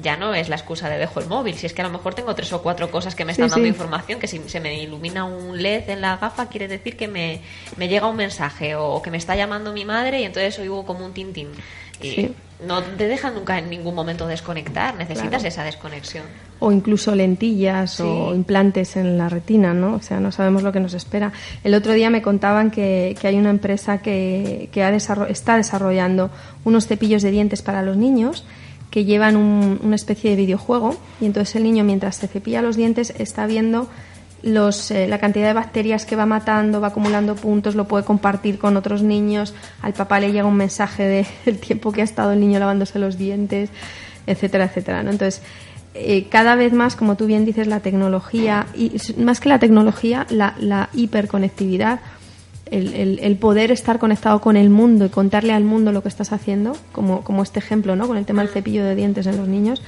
ya 0.00 0.16
no 0.16 0.34
es 0.34 0.48
la 0.48 0.56
excusa 0.56 0.88
de 0.88 0.96
dejo 0.96 1.18
el 1.18 1.26
móvil, 1.26 1.56
si 1.56 1.66
es 1.66 1.72
que 1.72 1.82
a 1.82 1.84
lo 1.84 1.90
mejor 1.90 2.14
tengo 2.14 2.32
tres 2.34 2.52
o 2.52 2.62
cuatro 2.62 2.88
cosas 2.88 3.16
que 3.16 3.24
me 3.24 3.32
están 3.32 3.48
dando 3.48 3.66
información, 3.66 4.20
que 4.20 4.28
si 4.28 4.38
se 4.48 4.60
me 4.60 4.80
ilumina 4.80 5.24
un 5.24 5.60
LED 5.60 5.90
en 5.90 6.00
la 6.00 6.16
gafa 6.18 6.48
quiere 6.48 6.68
decir 6.68 6.96
que 6.96 7.08
me, 7.08 7.40
me 7.76 7.88
llega 7.88 8.06
un 8.06 8.14
mensaje 8.14 8.76
o 8.76 9.02
que 9.02 9.10
me 9.10 9.16
está 9.16 9.34
llamando 9.34 9.72
mi 9.72 9.84
madre 9.84 10.20
y 10.20 10.24
entonces 10.24 10.56
oigo 10.60 10.86
como 10.86 11.04
un 11.04 11.14
tintín. 11.14 11.48
Y 12.00 12.30
no 12.66 12.82
te 12.82 13.06
dejan 13.06 13.34
nunca 13.34 13.58
en 13.58 13.70
ningún 13.70 13.94
momento 13.94 14.26
desconectar, 14.26 14.96
necesitas 14.96 15.44
esa 15.44 15.62
desconexión. 15.62 16.24
O 16.60 16.72
incluso 16.72 17.14
lentillas 17.14 18.00
o 18.00 18.34
implantes 18.34 18.96
en 18.96 19.16
la 19.16 19.28
retina, 19.28 19.74
¿no? 19.74 19.94
O 19.94 20.02
sea, 20.02 20.18
no 20.18 20.32
sabemos 20.32 20.64
lo 20.64 20.72
que 20.72 20.80
nos 20.80 20.94
espera. 20.94 21.32
El 21.62 21.74
otro 21.74 21.92
día 21.92 22.10
me 22.10 22.20
contaban 22.20 22.70
que, 22.72 23.16
que 23.20 23.28
hay 23.28 23.36
una 23.36 23.50
empresa 23.50 23.98
que, 23.98 24.68
que 24.72 24.82
ha 24.82 24.94
está 24.94 25.56
desarrollando 25.56 26.30
unos 26.64 26.86
cepillos 26.88 27.22
de 27.22 27.30
dientes 27.30 27.62
para 27.62 27.82
los 27.82 27.96
niños 27.96 28.44
que 28.90 29.04
llevan 29.04 29.36
una 29.36 29.94
especie 29.94 30.30
de 30.30 30.36
videojuego 30.36 30.96
y 31.20 31.26
entonces 31.26 31.54
el 31.56 31.62
niño 31.62 31.84
mientras 31.84 32.16
se 32.16 32.26
cepilla 32.26 32.62
los 32.62 32.76
dientes 32.76 33.12
está 33.18 33.46
viendo 33.46 33.88
los, 34.42 34.90
eh, 34.90 35.06
la 35.08 35.18
cantidad 35.18 35.48
de 35.48 35.52
bacterias 35.52 36.06
que 36.06 36.16
va 36.16 36.26
matando, 36.26 36.80
va 36.80 36.88
acumulando 36.88 37.34
puntos, 37.34 37.74
lo 37.74 37.86
puede 37.88 38.04
compartir 38.04 38.58
con 38.58 38.76
otros 38.76 39.02
niños, 39.02 39.54
al 39.82 39.92
papá 39.92 40.20
le 40.20 40.32
llega 40.32 40.46
un 40.46 40.56
mensaje 40.56 41.26
del 41.44 41.58
tiempo 41.60 41.92
que 41.92 42.02
ha 42.02 42.04
estado 42.04 42.32
el 42.32 42.40
niño 42.40 42.58
lavándose 42.58 42.98
los 42.98 43.18
dientes, 43.18 43.70
etcétera, 44.26 44.66
etcétera. 44.66 45.02
¿no? 45.02 45.10
Entonces, 45.10 45.42
eh, 45.94 46.26
cada 46.28 46.54
vez 46.54 46.72
más, 46.72 46.94
como 46.94 47.16
tú 47.16 47.26
bien 47.26 47.44
dices, 47.44 47.66
la 47.66 47.80
tecnología, 47.80 48.66
y 48.74 48.92
más 49.16 49.40
que 49.40 49.48
la 49.48 49.58
tecnología, 49.58 50.26
la, 50.30 50.54
la 50.58 50.90
hiperconectividad, 50.94 52.00
el, 52.70 53.18
el, 53.20 53.36
poder 53.36 53.72
estar 53.72 53.98
conectado 53.98 54.42
con 54.42 54.56
el 54.56 54.68
mundo 54.68 55.06
y 55.06 55.08
contarle 55.08 55.54
al 55.54 55.64
mundo 55.64 55.90
lo 55.90 56.02
que 56.02 56.08
estás 56.08 56.32
haciendo, 56.32 56.76
como, 56.92 57.22
como 57.22 57.42
este 57.42 57.58
ejemplo, 57.58 57.96
¿no? 57.96 58.06
Con 58.06 58.18
el 58.18 58.26
tema 58.26 58.42
del 58.42 58.52
cepillo 58.52 58.84
de 58.84 58.94
dientes 58.94 59.26
en 59.26 59.38
los 59.38 59.48
niños, 59.48 59.82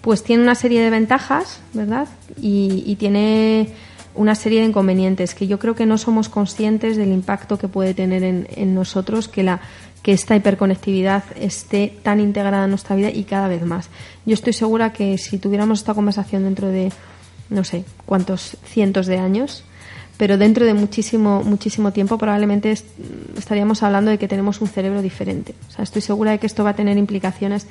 pues 0.00 0.22
tiene 0.22 0.42
una 0.42 0.54
serie 0.54 0.80
de 0.82 0.90
ventajas, 0.90 1.60
¿verdad? 1.72 2.08
Y, 2.40 2.96
tiene 2.96 3.70
una 4.14 4.34
serie 4.34 4.60
de 4.60 4.66
inconvenientes 4.66 5.34
que 5.34 5.46
yo 5.46 5.58
creo 5.58 5.74
que 5.74 5.86
no 5.86 5.98
somos 5.98 6.28
conscientes 6.28 6.96
del 6.96 7.12
impacto 7.12 7.58
que 7.58 7.68
puede 7.68 7.94
tener 7.94 8.22
en, 8.24 8.74
nosotros 8.74 9.28
que 9.28 9.42
la 9.42 9.60
que 10.02 10.12
esta 10.12 10.36
hiperconectividad 10.36 11.24
esté 11.40 11.98
tan 12.02 12.20
integrada 12.20 12.64
en 12.64 12.70
nuestra 12.70 12.94
vida 12.94 13.10
y 13.10 13.24
cada 13.24 13.48
vez 13.48 13.64
más. 13.64 13.90
Yo 14.24 14.34
estoy 14.34 14.52
segura 14.52 14.92
que 14.92 15.18
si 15.18 15.38
tuviéramos 15.38 15.80
esta 15.80 15.92
conversación 15.94 16.44
dentro 16.44 16.68
de 16.68 16.92
no 17.50 17.64
sé 17.64 17.84
cuántos 18.06 18.56
cientos 18.64 19.06
de 19.06 19.18
años, 19.18 19.64
pero 20.16 20.38
dentro 20.38 20.64
de 20.64 20.74
muchísimo 20.74 21.42
muchísimo 21.42 21.92
tiempo 21.92 22.16
probablemente 22.16 22.76
estaríamos 23.36 23.82
hablando 23.82 24.10
de 24.10 24.18
que 24.18 24.28
tenemos 24.28 24.60
un 24.60 24.68
cerebro 24.68 25.02
diferente. 25.02 25.54
O 25.68 25.72
sea, 25.72 25.82
estoy 25.82 26.02
segura 26.02 26.30
de 26.30 26.38
que 26.38 26.46
esto 26.46 26.64
va 26.64 26.70
a 26.70 26.76
tener 26.76 26.96
implicaciones 26.96 27.66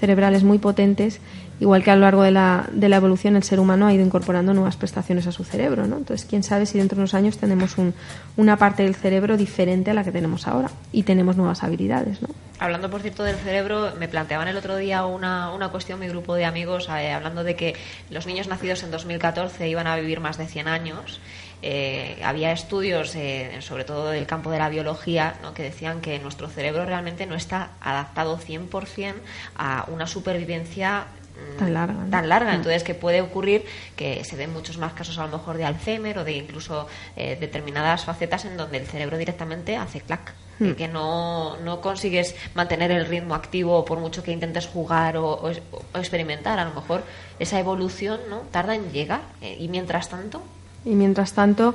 cerebrales 0.00 0.42
muy 0.42 0.58
potentes, 0.58 1.20
igual 1.60 1.84
que 1.84 1.90
a 1.90 1.94
lo 1.94 2.00
largo 2.02 2.22
de 2.22 2.30
la, 2.30 2.68
de 2.72 2.88
la 2.88 2.96
evolución 2.96 3.36
el 3.36 3.42
ser 3.42 3.60
humano 3.60 3.86
ha 3.86 3.92
ido 3.92 4.04
incorporando 4.04 4.54
nuevas 4.54 4.76
prestaciones 4.76 5.26
a 5.26 5.32
su 5.32 5.44
cerebro. 5.44 5.86
¿no? 5.86 5.98
Entonces, 5.98 6.26
quién 6.28 6.42
sabe 6.42 6.64
si 6.66 6.78
dentro 6.78 6.96
de 6.96 7.02
unos 7.02 7.14
años 7.14 7.38
tenemos 7.38 7.76
un, 7.76 7.94
una 8.36 8.56
parte 8.56 8.82
del 8.82 8.94
cerebro 8.94 9.36
diferente 9.36 9.90
a 9.90 9.94
la 9.94 10.02
que 10.02 10.10
tenemos 10.10 10.48
ahora 10.48 10.70
y 10.90 11.02
tenemos 11.02 11.36
nuevas 11.36 11.62
habilidades. 11.62 12.22
¿no? 12.22 12.28
Hablando, 12.58 12.90
por 12.90 13.02
cierto, 13.02 13.22
del 13.22 13.36
cerebro, 13.36 13.92
me 13.98 14.08
planteaban 14.08 14.48
el 14.48 14.56
otro 14.56 14.76
día 14.76 15.04
una, 15.04 15.52
una 15.52 15.68
cuestión 15.68 16.00
mi 16.00 16.08
grupo 16.08 16.34
de 16.34 16.46
amigos, 16.46 16.88
eh, 16.88 17.12
hablando 17.12 17.44
de 17.44 17.56
que 17.56 17.76
los 18.10 18.26
niños 18.26 18.48
nacidos 18.48 18.82
en 18.82 18.90
2014 18.90 19.68
iban 19.68 19.86
a 19.86 19.96
vivir 19.96 20.20
más 20.20 20.38
de 20.38 20.46
100 20.46 20.68
años. 20.68 21.20
Eh, 21.62 22.18
había 22.24 22.52
estudios, 22.52 23.14
eh, 23.16 23.58
sobre 23.60 23.84
todo 23.84 24.10
del 24.10 24.26
campo 24.26 24.50
de 24.50 24.58
la 24.58 24.68
biología, 24.68 25.34
que 25.54 25.62
decían 25.62 26.00
que 26.00 26.18
nuestro 26.18 26.48
cerebro 26.48 26.86
realmente 26.86 27.26
no 27.26 27.34
está 27.34 27.70
adaptado 27.80 28.38
100% 28.38 29.14
a 29.56 29.84
una 29.88 30.06
supervivencia 30.06 31.06
mm, 31.54 31.58
tan 31.58 31.74
larga. 31.74 32.06
Tan 32.10 32.28
larga. 32.28 32.52
Mm. 32.52 32.56
Entonces, 32.56 32.82
que 32.82 32.94
puede 32.94 33.20
ocurrir 33.20 33.66
que 33.94 34.24
se 34.24 34.36
ven 34.36 34.52
muchos 34.52 34.78
más 34.78 34.94
casos 34.94 35.18
a 35.18 35.26
lo 35.26 35.36
mejor 35.36 35.58
de 35.58 35.64
Alzheimer 35.64 36.18
o 36.18 36.24
de 36.24 36.32
incluso 36.32 36.88
eh, 37.14 37.36
determinadas 37.38 38.04
facetas 38.04 38.46
en 38.46 38.56
donde 38.56 38.78
el 38.78 38.86
cerebro 38.86 39.18
directamente 39.18 39.76
hace 39.76 40.00
clac. 40.00 40.32
Y 40.60 40.64
mm. 40.64 40.74
que 40.76 40.88
no, 40.88 41.58
no, 41.58 41.80
consigues 41.82 42.34
mantener 42.54 42.90
el 42.90 43.06
ritmo 43.06 43.34
activo 43.34 43.84
por 43.84 43.98
mucho 43.98 44.22
que 44.22 44.32
intentes 44.32 44.66
jugar 44.66 45.18
o, 45.18 45.30
o, 45.32 45.98
experimentar. 45.98 46.58
A 46.58 46.64
lo 46.64 46.74
mejor 46.74 47.02
esa 47.38 47.58
evolución 47.58 48.20
no 48.30 48.40
tarda 48.50 48.74
en 48.74 48.92
llegar. 48.92 49.22
y 49.40 49.68
mientras 49.68 50.10
tanto, 50.10 50.42
y 50.84 50.90
mientras 50.90 51.32
tanto 51.32 51.74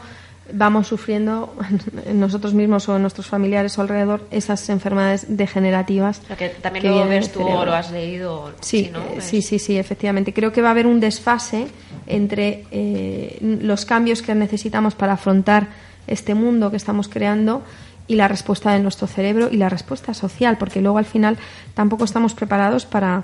vamos 0.51 0.87
sufriendo 0.87 1.53
nosotros 2.13 2.53
mismos 2.53 2.87
o 2.89 2.99
nuestros 2.99 3.27
familiares 3.27 3.77
o 3.77 3.81
alrededor 3.81 4.25
esas 4.31 4.69
enfermedades 4.69 5.25
degenerativas. 5.27 6.21
que 6.37 6.49
también 6.49 6.87
lo 6.87 7.07
ves 7.07 7.31
tú 7.31 7.41
o 7.41 7.65
lo 7.65 7.73
has 7.73 7.91
leído. 7.91 8.53
Sí, 8.61 8.91
eh, 8.93 9.21
sí, 9.21 9.41
sí, 9.41 9.59
sí, 9.59 9.77
efectivamente. 9.77 10.33
Creo 10.33 10.51
que 10.51 10.61
va 10.61 10.69
a 10.69 10.71
haber 10.71 10.87
un 10.87 10.99
desfase 10.99 11.67
entre 12.07 12.65
eh, 12.71 13.37
los 13.41 13.85
cambios 13.85 14.21
que 14.21 14.35
necesitamos 14.35 14.95
para 14.95 15.13
afrontar 15.13 15.67
este 16.07 16.35
mundo 16.35 16.69
que 16.69 16.77
estamos 16.77 17.07
creando 17.07 17.63
y 18.07 18.15
la 18.15 18.27
respuesta 18.27 18.71
de 18.71 18.79
nuestro 18.79 19.07
cerebro 19.07 19.49
y 19.51 19.57
la 19.57 19.69
respuesta 19.69 20.13
social, 20.13 20.57
porque 20.59 20.81
luego 20.81 20.99
al 20.99 21.05
final 21.05 21.37
tampoco 21.73 22.05
estamos 22.05 22.35
preparados 22.35 22.85
para, 22.85 23.23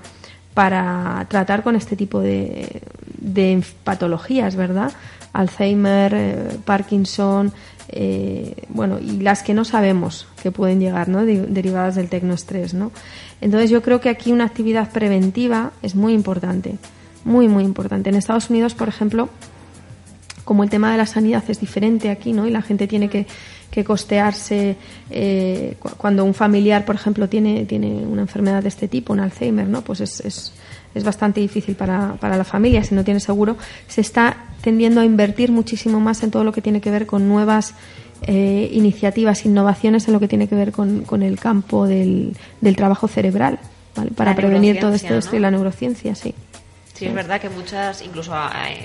para 0.54 1.26
tratar 1.30 1.64
con 1.64 1.76
este 1.76 1.96
tipo 1.96 2.20
de, 2.20 2.82
de 3.20 3.64
patologías, 3.84 4.56
¿verdad? 4.56 4.92
Alzheimer, 5.34 6.14
eh, 6.14 6.58
Parkinson, 6.66 7.54
eh, 7.88 8.56
bueno, 8.70 9.00
y 9.00 9.20
las 9.20 9.44
que 9.44 9.54
no 9.54 9.66
sabemos 9.66 10.28
que 10.42 10.52
pueden 10.52 10.80
llegar, 10.80 11.10
¿no? 11.10 11.26
derivadas 11.26 11.96
del 11.96 12.10
tecnoestrés, 12.10 12.74
¿no? 12.74 12.92
Entonces 13.42 13.70
yo 13.70 13.82
creo 13.82 14.00
que 14.02 14.10
aquí 14.10 14.32
una 14.32 14.46
actividad 14.46 14.92
preventiva 14.92 15.72
es 15.82 15.96
muy 15.96 16.14
importante, 16.14 16.76
muy, 17.26 17.48
muy 17.48 17.64
importante. 17.64 18.10
En 18.10 18.16
Estados 18.16 18.50
Unidos, 18.50 18.76
por 18.76 18.88
ejemplo, 18.88 19.30
como 20.46 20.64
el 20.64 20.70
tema 20.70 20.92
de 20.92 20.98
la 20.98 21.06
sanidad 21.06 21.44
es 21.48 21.60
diferente 21.60 22.10
aquí, 22.10 22.34
¿no? 22.34 22.48
Y 22.48 22.52
la 22.52 22.62
gente 22.62 22.88
tiene 22.88 23.10
que, 23.10 23.28
que 23.72 23.84
costearse 23.86 24.76
eh, 25.10 25.76
cuando 25.98 26.26
un 26.26 26.34
familiar, 26.34 26.84
por 26.84 26.96
ejemplo, 26.96 27.30
tiene, 27.30 27.66
tiene 27.66 27.88
una 27.88 28.22
enfermedad 28.22 28.62
de 28.62 28.68
este 28.68 28.88
tipo, 28.90 29.14
un 29.14 29.22
Alzheimer, 29.22 29.68
¿no? 29.68 29.82
Pues 29.82 30.02
es, 30.02 30.20
es, 30.20 30.54
es 30.94 31.04
bastante 31.04 31.40
difícil 31.40 31.76
para, 31.76 32.16
para 32.20 32.36
la 32.36 32.44
familia 32.44 32.84
si 32.84 32.94
no 32.94 33.06
tiene 33.06 33.22
seguro. 33.22 33.56
Se 33.88 34.02
está 34.02 34.36
tendiendo 34.62 35.00
a 35.00 35.06
invertir 35.06 35.52
muchísimo 35.52 36.02
más 36.02 36.22
en 36.22 36.32
todo 36.32 36.44
lo 36.44 36.52
que 36.52 36.62
tiene 36.62 36.82
que 36.82 36.92
ver 36.92 37.06
con 37.06 37.30
nuevas 37.30 37.74
eh, 38.28 38.70
iniciativas, 38.74 39.46
innovaciones 39.46 40.06
en 40.08 40.14
lo 40.14 40.20
que 40.20 40.28
tiene 40.28 40.48
que 40.48 40.56
ver 40.56 40.72
con, 40.74 41.04
con 41.04 41.24
el 41.24 41.40
campo 41.40 41.88
del, 41.88 42.36
del 42.60 42.76
trabajo 42.76 43.08
cerebral, 43.08 43.58
para 44.16 44.36
prevenir 44.36 44.80
todo 44.80 44.94
esto, 44.94 45.16
esto 45.16 45.36
y 45.36 45.40
la 45.40 45.50
neurociencia, 45.50 46.14
sí. 46.14 46.36
Sí, 47.02 47.08
es 47.08 47.16
verdad 47.16 47.42
que 47.42 47.50
muchas, 47.50 48.04
incluso 48.04 48.32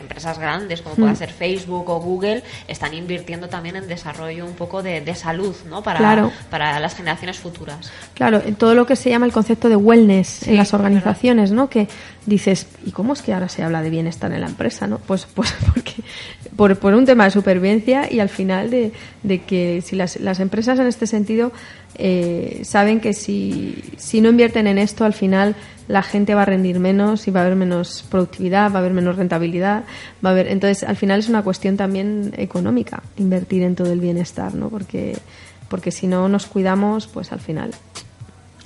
empresas 0.01 0.39
grandes 0.39 0.81
como 0.81 0.95
pueda 0.95 1.13
mm. 1.13 1.17
ser 1.17 1.31
Facebook 1.31 1.91
o 1.91 2.01
Google, 2.01 2.43
están 2.67 2.95
invirtiendo 2.95 3.51
también 3.51 3.77
en 3.77 3.87
desarrollo 3.87 4.47
un 4.47 4.55
poco 4.55 4.83
de, 4.83 5.15
salud, 5.15 5.55
¿no? 5.69 5.83
Para, 5.83 6.31
para 6.49 6.81
las 6.81 6.95
generaciones 6.95 7.39
futuras. 7.39 7.93
Claro, 8.15 8.41
en 8.43 8.55
todo 8.55 8.75
lo 8.75 8.87
que 8.87 8.97
se 8.97 9.11
llama 9.11 9.27
el 9.27 9.33
concepto 9.33 9.69
de 9.69 9.77
wellness 9.77 10.49
en 10.49 10.57
las 10.57 10.73
organizaciones, 10.73 11.53
¿no? 11.53 11.69
Que 11.69 11.89
dices, 12.25 12.69
¿y 12.87 12.91
cómo 12.91 13.13
es 13.13 13.21
que 13.21 13.35
ahora 13.35 13.51
se 13.51 13.63
habla 13.63 13.83
de 13.83 13.91
bienestar 13.91 14.33
en 14.33 14.41
la 14.41 14.47
empresa, 14.47 14.87
no? 14.87 14.97
Pues, 14.97 15.27
pues 15.27 15.55
porque 15.75 15.93
por, 16.57 16.79
por 16.79 16.95
un 16.95 17.05
tema 17.05 17.25
de 17.25 17.33
supervivencia 17.33 18.11
y 18.11 18.21
al 18.21 18.31
final 18.31 18.71
de, 18.71 18.93
de 19.25 19.43
que 19.43 19.83
si 19.85 19.95
las, 19.95 20.19
las 20.21 20.41
empresas 20.41 20.79
en 20.79 20.87
este 20.87 21.07
sentido 21.07 21.53
eh, 21.99 22.61
saben 22.65 23.01
que 23.01 23.13
si, 23.13 23.83
si 23.97 24.21
no 24.21 24.29
invierten 24.29 24.67
en 24.67 24.79
esto, 24.79 25.05
al 25.05 25.13
final 25.13 25.57
la 25.89 26.03
gente 26.03 26.35
va 26.35 26.43
a 26.43 26.45
rendir 26.47 26.79
menos 26.81 27.29
y 27.29 27.31
va 27.31 27.41
a 27.41 27.45
haber 27.45 27.57
menos 27.57 28.05
productividad, 28.11 28.73
va 28.73 28.77
a 28.77 28.79
haber 28.79 28.93
menos 28.93 29.17
rentabilidad, 29.17 29.85
va 30.25 30.31
a 30.31 30.33
haber 30.33 30.49
entonces 30.49 30.83
al 30.89 30.97
final 30.97 31.21
es 31.21 31.29
una 31.29 31.43
cuestión 31.43 31.77
también 31.77 32.33
económica 32.37 33.03
invertir 33.17 33.63
en 33.63 33.77
todo 33.77 33.93
el 33.93 34.01
bienestar, 34.01 34.55
¿no? 34.55 34.69
Porque 34.69 35.17
porque 35.69 35.91
si 35.91 36.07
no 36.07 36.29
nos 36.29 36.47
cuidamos, 36.47 37.07
pues 37.07 37.33
al 37.33 37.41
final 37.41 37.73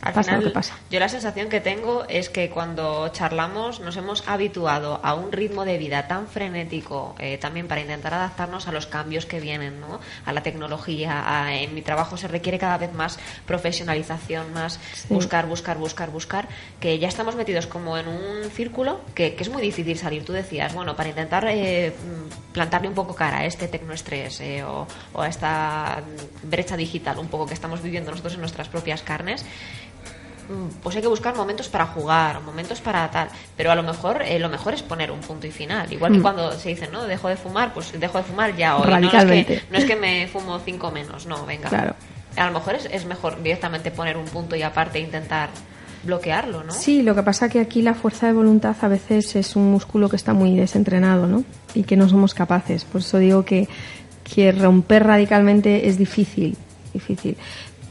al 0.02 0.24
final, 0.24 0.52
Yo 0.90 0.98
la 0.98 1.08
sensación 1.10 1.50
que 1.50 1.60
tengo 1.60 2.06
es 2.08 2.30
que 2.30 2.48
cuando 2.48 3.08
charlamos 3.10 3.80
nos 3.80 3.98
hemos 3.98 4.26
habituado 4.26 4.98
a 5.02 5.14
un 5.14 5.30
ritmo 5.30 5.66
de 5.66 5.76
vida 5.76 6.08
tan 6.08 6.26
frenético, 6.26 7.14
eh, 7.18 7.36
también 7.36 7.68
para 7.68 7.82
intentar 7.82 8.14
adaptarnos 8.14 8.66
a 8.66 8.72
los 8.72 8.86
cambios 8.86 9.26
que 9.26 9.40
vienen, 9.40 9.78
¿no? 9.78 10.00
a 10.24 10.32
la 10.32 10.42
tecnología. 10.42 11.52
en 11.52 11.74
mi 11.74 11.82
trabajo 11.82 12.16
se 12.16 12.28
requiere 12.28 12.58
cada 12.58 12.78
vez 12.78 12.92
más 12.94 13.18
profesionalización, 13.46 14.54
más 14.54 14.80
buscar, 15.10 15.46
buscar, 15.46 15.76
buscar, 15.76 16.10
buscar, 16.10 16.48
que 16.80 16.98
ya 16.98 17.08
estamos 17.08 17.36
metidos 17.36 17.66
como 17.66 17.98
en 17.98 18.08
un 18.08 18.50
círculo 18.50 19.00
que, 19.14 19.36
es 19.38 19.48
muy 19.50 19.60
difícil 19.60 19.98
salir. 19.98 20.24
Tú 20.24 20.32
decías, 20.32 20.72
bueno, 20.74 20.96
para 20.96 21.10
intentar 21.10 21.46
eh, 21.48 21.92
plantarle 22.52 22.88
un 22.88 22.94
poco 22.94 23.14
cara 23.14 23.38
a 23.38 23.44
este 23.44 23.68
tecnoestrés 23.68 24.40
eh, 24.40 24.62
o, 24.64 24.86
o 25.12 25.20
a 25.20 25.28
esta 25.28 26.02
brecha 26.42 26.76
digital 26.76 27.18
un 27.18 27.28
poco 27.28 27.46
que 27.46 27.54
estamos 27.54 27.82
viviendo 27.82 28.10
nosotros 28.10 28.34
en 28.34 28.40
nuestras 28.40 28.68
propias 28.68 29.02
carnes, 29.02 29.44
pues 30.82 30.96
hay 30.96 31.02
que 31.02 31.08
buscar 31.08 31.36
momentos 31.36 31.68
para 31.68 31.86
jugar, 31.86 32.40
momentos 32.42 32.80
para 32.80 33.10
tal, 33.10 33.28
pero 33.56 33.70
a 33.70 33.74
lo 33.74 33.82
mejor 33.82 34.22
eh, 34.22 34.38
lo 34.38 34.48
mejor 34.48 34.74
es 34.74 34.82
poner 34.82 35.10
un 35.10 35.20
punto 35.20 35.46
y 35.46 35.50
final, 35.50 35.92
igual 35.92 36.12
que 36.12 36.18
mm. 36.18 36.22
cuando 36.22 36.52
se 36.52 36.70
dice, 36.70 36.88
no, 36.88 37.04
dejo 37.04 37.28
de 37.28 37.36
fumar, 37.36 37.72
pues 37.72 37.92
dejo 37.98 38.18
de 38.18 38.24
fumar 38.24 38.56
ya 38.56 38.76
hoy, 38.76 38.90
no 38.90 39.06
es, 39.06 39.24
que, 39.46 39.62
no 39.70 39.78
es 39.78 39.84
que 39.84 39.96
me 39.96 40.26
fumo 40.28 40.58
cinco 40.58 40.90
menos, 40.90 41.26
no, 41.26 41.46
venga. 41.46 41.68
Claro. 41.68 41.94
A 42.36 42.46
lo 42.46 42.52
mejor 42.52 42.74
es, 42.74 42.88
es 42.90 43.04
mejor 43.06 43.42
directamente 43.42 43.90
poner 43.90 44.16
un 44.16 44.26
punto 44.26 44.56
y 44.56 44.62
aparte 44.62 44.98
intentar 44.98 45.50
bloquearlo, 46.02 46.64
¿no? 46.64 46.72
Sí, 46.72 47.02
lo 47.02 47.14
que 47.14 47.22
pasa 47.22 47.48
que 47.48 47.60
aquí 47.60 47.82
la 47.82 47.94
fuerza 47.94 48.26
de 48.26 48.32
voluntad 48.32 48.76
a 48.80 48.88
veces 48.88 49.36
es 49.36 49.56
un 49.56 49.70
músculo 49.70 50.08
que 50.08 50.16
está 50.16 50.32
muy 50.32 50.56
desentrenado, 50.56 51.26
¿no? 51.26 51.44
Y 51.74 51.82
que 51.82 51.96
no 51.96 52.08
somos 52.08 52.34
capaces. 52.34 52.84
Por 52.84 53.02
eso 53.02 53.18
digo 53.18 53.44
que, 53.44 53.68
que 54.24 54.50
romper 54.52 55.04
radicalmente 55.04 55.88
es 55.88 55.98
difícil, 55.98 56.56
difícil 56.94 57.36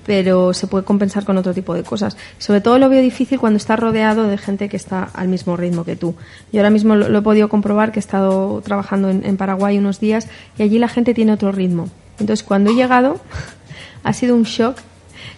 pero 0.10 0.56
se 0.56 0.66
puede 0.66 0.84
compensar 0.86 1.24
con 1.24 1.38
otro 1.38 1.54
tipo 1.54 1.76
de 1.76 1.84
cosas. 1.84 2.18
Sobre 2.40 2.62
todo 2.62 2.80
lo 2.80 2.90
veo 2.90 3.00
difícil 3.00 3.40
cuando 3.40 3.58
estás 3.58 3.80
rodeado 3.80 4.24
de 4.24 4.40
gente 4.40 4.68
que 4.68 4.76
está 4.76 5.04
al 5.04 5.28
mismo 5.28 5.56
ritmo 5.56 5.86
que 5.86 5.96
tú. 5.96 6.16
Yo 6.52 6.62
ahora 6.62 6.72
mismo 6.72 6.96
lo, 6.96 7.16
he 7.16 7.22
podido 7.22 7.48
comprobar 7.48 7.92
que 7.92 8.00
he 8.00 8.02
estado 8.02 8.60
trabajando 8.62 9.12
en, 9.12 9.38
Paraguay 9.38 9.78
unos 9.78 10.00
días 10.00 10.28
y 10.58 10.64
allí 10.64 10.80
la 10.80 10.88
gente 10.88 11.14
tiene 11.14 11.32
otro 11.32 11.52
ritmo. 11.52 11.90
Entonces, 12.20 12.44
cuando 12.44 12.72
he 12.72 12.74
llegado, 12.74 13.20
ha 14.04 14.14
sido 14.14 14.36
un 14.36 14.46
shock 14.46 14.78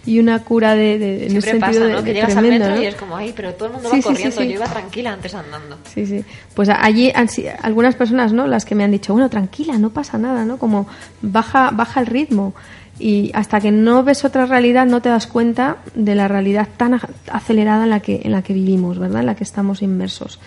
y 0.06 0.20
una 0.20 0.42
cura 0.42 0.74
de, 0.74 0.98
de 0.98 1.26
en 1.26 1.42
Siempre 1.42 1.60
pasa, 1.60 1.88
¿no? 1.88 2.02
que 2.02 2.14
llegas 2.14 2.34
al 2.34 2.46
metro 2.46 2.80
y 2.80 2.86
es 2.86 2.94
como, 2.94 3.14
ay, 3.14 3.34
pero 3.36 3.52
todo 3.52 3.66
el 3.66 3.74
mundo 3.74 3.90
va 3.92 4.00
corriendo, 4.00 4.42
yo 4.42 4.52
iba 4.52 4.66
tranquila 4.68 5.12
antes 5.12 5.34
andando. 5.34 5.76
Sí, 5.92 6.06
sí. 6.06 6.24
Pues 6.54 6.70
allí 6.70 7.12
algunas 7.60 7.94
personas, 7.94 8.32
¿no? 8.32 8.46
Las 8.46 8.64
que 8.64 8.74
me 8.74 8.84
han 8.84 8.90
dicho, 8.90 9.12
bueno, 9.12 9.28
tranquila, 9.28 9.76
no 9.76 9.90
pasa 9.90 10.16
nada, 10.16 10.46
¿no? 10.46 10.56
Como 10.56 10.86
baja, 11.20 11.72
baja 11.74 12.00
el 12.00 12.06
ritmo 12.06 12.54
y 12.98 13.30
hasta 13.34 13.60
que 13.60 13.70
no 13.70 14.04
ves 14.04 14.24
otra 14.24 14.46
realidad 14.46 14.86
no 14.86 15.00
te 15.00 15.08
das 15.08 15.26
cuenta 15.26 15.78
de 15.94 16.14
la 16.14 16.28
realidad 16.28 16.68
tan 16.76 17.00
acelerada 17.30 17.84
en 17.84 17.90
la 17.90 18.00
que 18.00 18.20
en 18.24 18.32
la 18.32 18.42
que 18.42 18.52
vivimos 18.52 18.98
verdad 18.98 19.20
en 19.20 19.26
la 19.26 19.34
que 19.34 19.44
estamos 19.44 19.82
inmersos. 19.82 20.38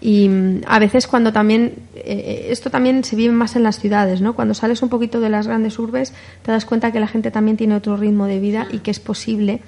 Y 0.00 0.28
mm, 0.28 0.62
a 0.66 0.78
veces 0.80 1.06
cuando 1.06 1.32
también 1.32 1.74
eh, 1.94 2.48
esto 2.50 2.70
también 2.70 3.04
se 3.04 3.14
vive 3.14 3.32
más 3.32 3.54
en 3.54 3.62
las 3.62 3.78
ciudades 3.78 4.20
no 4.20 4.34
cuando 4.34 4.54
sales 4.54 4.82
un 4.82 4.88
poquito 4.88 5.20
de 5.20 5.30
las 5.30 5.46
grandes 5.46 5.78
urbes 5.78 6.12
te 6.42 6.50
das 6.50 6.64
cuenta 6.64 6.90
que 6.92 7.00
la 7.00 7.06
gente 7.06 7.30
también 7.30 7.56
tiene 7.56 7.76
otro 7.76 7.96
ritmo 7.96 8.26
de 8.26 8.40
vida 8.40 8.66
y 8.70 8.78
que 8.78 8.90
es 8.90 9.00
posible. 9.00 9.60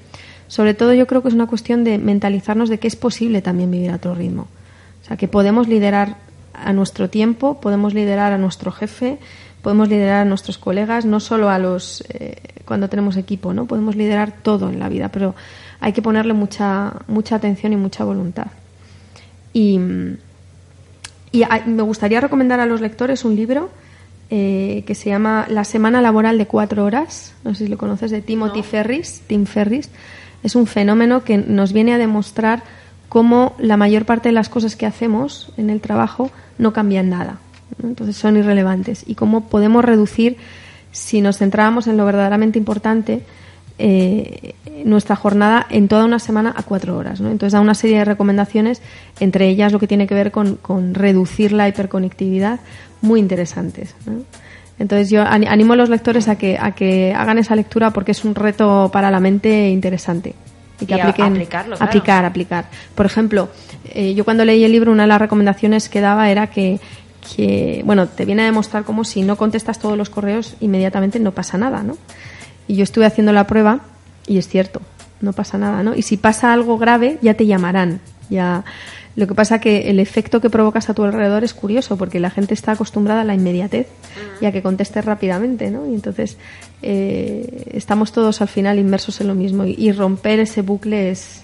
Sobre 0.48 0.74
todo 0.74 0.92
yo 0.92 1.06
creo 1.06 1.22
que 1.22 1.28
es 1.28 1.34
una 1.34 1.46
cuestión 1.46 1.84
de 1.84 1.98
mentalizarnos 1.98 2.68
de 2.68 2.78
que 2.78 2.88
es 2.88 2.96
posible 2.96 3.40
también 3.40 3.70
vivir 3.70 3.90
a 3.90 3.96
otro 3.96 4.14
ritmo. 4.14 4.48
O 5.02 5.06
sea 5.06 5.16
que 5.16 5.28
podemos 5.28 5.68
liderar 5.68 6.16
a 6.54 6.72
nuestro 6.72 7.10
tiempo 7.10 7.60
podemos 7.60 7.94
liderar 7.94 8.32
a 8.32 8.38
nuestro 8.38 8.70
jefe 8.72 9.18
podemos 9.64 9.88
liderar 9.88 10.20
a 10.20 10.24
nuestros 10.26 10.58
colegas, 10.58 11.06
no 11.06 11.18
solo 11.18 11.48
a 11.48 11.58
los 11.58 12.04
eh, 12.10 12.36
cuando 12.66 12.88
tenemos 12.88 13.16
equipo, 13.16 13.54
¿no? 13.54 13.64
Podemos 13.64 13.96
liderar 13.96 14.30
todo 14.30 14.68
en 14.68 14.78
la 14.78 14.90
vida, 14.90 15.08
pero 15.08 15.34
hay 15.80 15.94
que 15.94 16.02
ponerle 16.02 16.34
mucha 16.34 16.92
mucha 17.08 17.36
atención 17.36 17.72
y 17.72 17.76
mucha 17.76 18.04
voluntad. 18.04 18.48
Y, 19.52 19.80
me 21.66 21.82
gustaría 21.82 22.20
recomendar 22.20 22.60
a 22.60 22.66
los 22.66 22.80
lectores 22.80 23.24
un 23.24 23.34
libro 23.34 23.70
eh, 24.30 24.84
que 24.86 24.94
se 24.94 25.10
llama 25.10 25.46
La 25.48 25.64
semana 25.64 26.00
laboral 26.00 26.38
de 26.38 26.46
cuatro 26.46 26.84
horas. 26.84 27.34
No 27.42 27.54
sé 27.54 27.64
si 27.64 27.70
lo 27.70 27.76
conoces 27.76 28.12
de 28.12 28.22
Timothy 28.22 28.62
Ferris. 28.62 29.22
Tim 29.26 29.46
Ferris 29.46 29.90
es 30.44 30.54
un 30.54 30.68
fenómeno 30.68 31.24
que 31.24 31.38
nos 31.38 31.72
viene 31.72 31.92
a 31.92 31.98
demostrar 31.98 32.62
cómo 33.08 33.54
la 33.58 33.76
mayor 33.76 34.04
parte 34.04 34.28
de 34.28 34.34
las 34.34 34.48
cosas 34.48 34.76
que 34.76 34.86
hacemos 34.86 35.52
en 35.56 35.70
el 35.70 35.80
trabajo 35.80 36.30
no 36.56 36.72
cambian 36.72 37.08
nada 37.08 37.40
entonces 37.82 38.16
son 38.16 38.36
irrelevantes. 38.36 39.04
Y 39.06 39.14
cómo 39.14 39.48
podemos 39.48 39.84
reducir, 39.84 40.36
si 40.92 41.20
nos 41.20 41.38
centrábamos 41.38 41.86
en 41.86 41.96
lo 41.96 42.04
verdaderamente 42.04 42.58
importante, 42.58 43.22
eh, 43.78 44.54
nuestra 44.84 45.16
jornada 45.16 45.66
en 45.68 45.88
toda 45.88 46.04
una 46.04 46.18
semana 46.18 46.54
a 46.56 46.62
cuatro 46.62 46.96
horas. 46.96 47.20
¿no? 47.20 47.30
Entonces 47.30 47.52
da 47.54 47.60
una 47.60 47.74
serie 47.74 47.98
de 47.98 48.04
recomendaciones, 48.04 48.80
entre 49.18 49.48
ellas 49.48 49.72
lo 49.72 49.78
que 49.78 49.88
tiene 49.88 50.06
que 50.06 50.14
ver 50.14 50.30
con, 50.30 50.58
reducir 50.94 51.52
la 51.52 51.68
hiperconectividad, 51.68 52.60
muy 53.00 53.18
interesantes. 53.18 53.94
Entonces 54.78 55.10
yo 55.10 55.22
animo 55.22 55.72
a 55.72 55.76
los 55.76 55.88
lectores 55.88 56.28
a 56.28 56.36
que, 56.36 56.58
a 56.60 56.72
que 56.72 57.14
hagan 57.14 57.38
esa 57.38 57.56
lectura 57.56 57.90
porque 57.90 58.12
es 58.12 58.24
un 58.24 58.34
reto 58.34 58.90
para 58.92 59.10
la 59.10 59.20
mente 59.20 59.68
interesante. 59.70 60.34
Y 60.80 60.86
que 60.86 60.94
apliquen, 60.94 61.32
aplicarlo, 61.32 61.76
aplicar, 61.78 62.24
aplicar. 62.24 62.64
Por 62.94 63.06
ejemplo, 63.06 63.48
eh, 63.92 64.14
yo 64.14 64.24
cuando 64.24 64.44
leí 64.44 64.64
el 64.64 64.72
libro, 64.72 64.90
una 64.90 65.04
de 65.04 65.08
las 65.08 65.20
recomendaciones 65.20 65.88
que 65.88 66.00
daba 66.00 66.30
era 66.30 66.48
que 66.48 66.80
que, 67.24 67.82
bueno, 67.84 68.08
te 68.08 68.24
viene 68.24 68.42
a 68.42 68.46
demostrar 68.46 68.84
como 68.84 69.04
si 69.04 69.22
no 69.22 69.36
contestas 69.36 69.78
todos 69.78 69.96
los 69.96 70.10
correos, 70.10 70.56
inmediatamente 70.60 71.18
no 71.18 71.32
pasa 71.32 71.58
nada, 71.58 71.82
¿no? 71.82 71.96
Y 72.66 72.76
yo 72.76 72.84
estuve 72.84 73.06
haciendo 73.06 73.32
la 73.32 73.46
prueba 73.46 73.80
y 74.26 74.38
es 74.38 74.48
cierto, 74.48 74.80
no 75.20 75.32
pasa 75.32 75.58
nada, 75.58 75.82
¿no? 75.82 75.94
Y 75.94 76.02
si 76.02 76.16
pasa 76.16 76.52
algo 76.52 76.78
grave, 76.78 77.18
ya 77.22 77.34
te 77.34 77.46
llamarán. 77.46 78.00
Ya 78.30 78.64
lo 79.16 79.26
que 79.26 79.34
pasa 79.34 79.60
que 79.60 79.90
el 79.90 80.00
efecto 80.00 80.40
que 80.40 80.50
provocas 80.50 80.88
a 80.90 80.94
tu 80.94 81.04
alrededor 81.04 81.44
es 81.44 81.54
curioso 81.54 81.96
porque 81.96 82.20
la 82.20 82.30
gente 82.30 82.54
está 82.54 82.72
acostumbrada 82.72 83.20
a 83.20 83.24
la 83.24 83.34
inmediatez 83.34 83.86
y 84.40 84.46
a 84.46 84.52
que 84.52 84.62
contestes 84.62 85.04
rápidamente, 85.04 85.70
¿no? 85.70 85.86
Y 85.86 85.94
entonces 85.94 86.36
eh, 86.82 87.70
estamos 87.72 88.12
todos 88.12 88.40
al 88.40 88.48
final 88.48 88.78
inmersos 88.78 89.20
en 89.20 89.28
lo 89.28 89.34
mismo 89.34 89.64
y 89.64 89.92
romper 89.92 90.40
ese 90.40 90.62
bucle 90.62 91.10
es, 91.10 91.42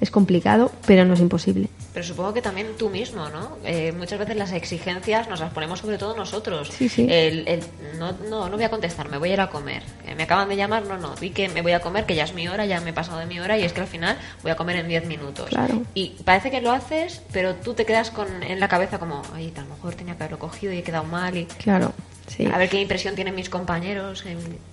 es 0.00 0.10
complicado, 0.10 0.72
pero 0.86 1.04
no 1.04 1.14
es 1.14 1.20
imposible. 1.20 1.68
Pero 1.92 2.06
supongo 2.06 2.32
que 2.32 2.40
también 2.40 2.68
tú 2.78 2.88
mismo, 2.88 3.28
¿no? 3.28 3.58
Eh, 3.64 3.92
muchas 3.92 4.18
veces 4.18 4.36
las 4.36 4.52
exigencias 4.52 5.28
nos 5.28 5.40
las 5.40 5.52
ponemos 5.52 5.80
sobre 5.80 5.98
todo 5.98 6.16
nosotros. 6.16 6.68
Sí, 6.68 6.88
sí. 6.88 7.06
El, 7.08 7.62
no, 7.98 8.12
no, 8.30 8.48
no 8.48 8.56
voy 8.56 8.64
a 8.64 8.70
contestar, 8.70 9.10
me 9.10 9.18
voy 9.18 9.30
a 9.30 9.32
ir 9.34 9.40
a 9.40 9.50
comer. 9.50 9.82
Eh, 10.06 10.14
me 10.14 10.22
acaban 10.22 10.48
de 10.48 10.56
llamar, 10.56 10.86
no, 10.86 10.96
no, 10.96 11.14
vi 11.20 11.30
que 11.30 11.50
me 11.50 11.60
voy 11.60 11.72
a 11.72 11.80
comer, 11.80 12.06
que 12.06 12.14
ya 12.14 12.24
es 12.24 12.32
mi 12.32 12.48
hora, 12.48 12.64
ya 12.64 12.80
me 12.80 12.90
he 12.90 12.92
pasado 12.94 13.18
de 13.18 13.26
mi 13.26 13.38
hora 13.40 13.58
y 13.58 13.64
es 13.64 13.74
que 13.74 13.82
al 13.82 13.86
final 13.86 14.16
voy 14.42 14.52
a 14.52 14.56
comer 14.56 14.76
en 14.76 14.88
10 14.88 15.06
minutos. 15.06 15.50
Claro. 15.50 15.82
Y 15.94 16.16
parece 16.24 16.50
que 16.50 16.62
lo 16.62 16.72
haces, 16.72 17.20
pero 17.30 17.56
tú 17.56 17.74
te 17.74 17.84
quedas 17.84 18.10
con, 18.10 18.42
en 18.42 18.58
la 18.58 18.68
cabeza 18.68 18.98
como, 18.98 19.22
ay, 19.34 19.52
a 19.54 19.60
lo 19.60 19.66
mejor 19.66 19.94
tenía 19.94 20.16
que 20.16 20.22
haberlo 20.22 20.38
cogido 20.38 20.72
y 20.72 20.78
he 20.78 20.82
quedado 20.82 21.04
mal. 21.04 21.36
Y... 21.36 21.44
Claro. 21.44 21.92
Sí. 22.26 22.48
A 22.50 22.56
ver 22.56 22.70
qué 22.70 22.80
impresión 22.80 23.14
tienen 23.14 23.34
mis 23.34 23.50
compañeros. 23.50 24.24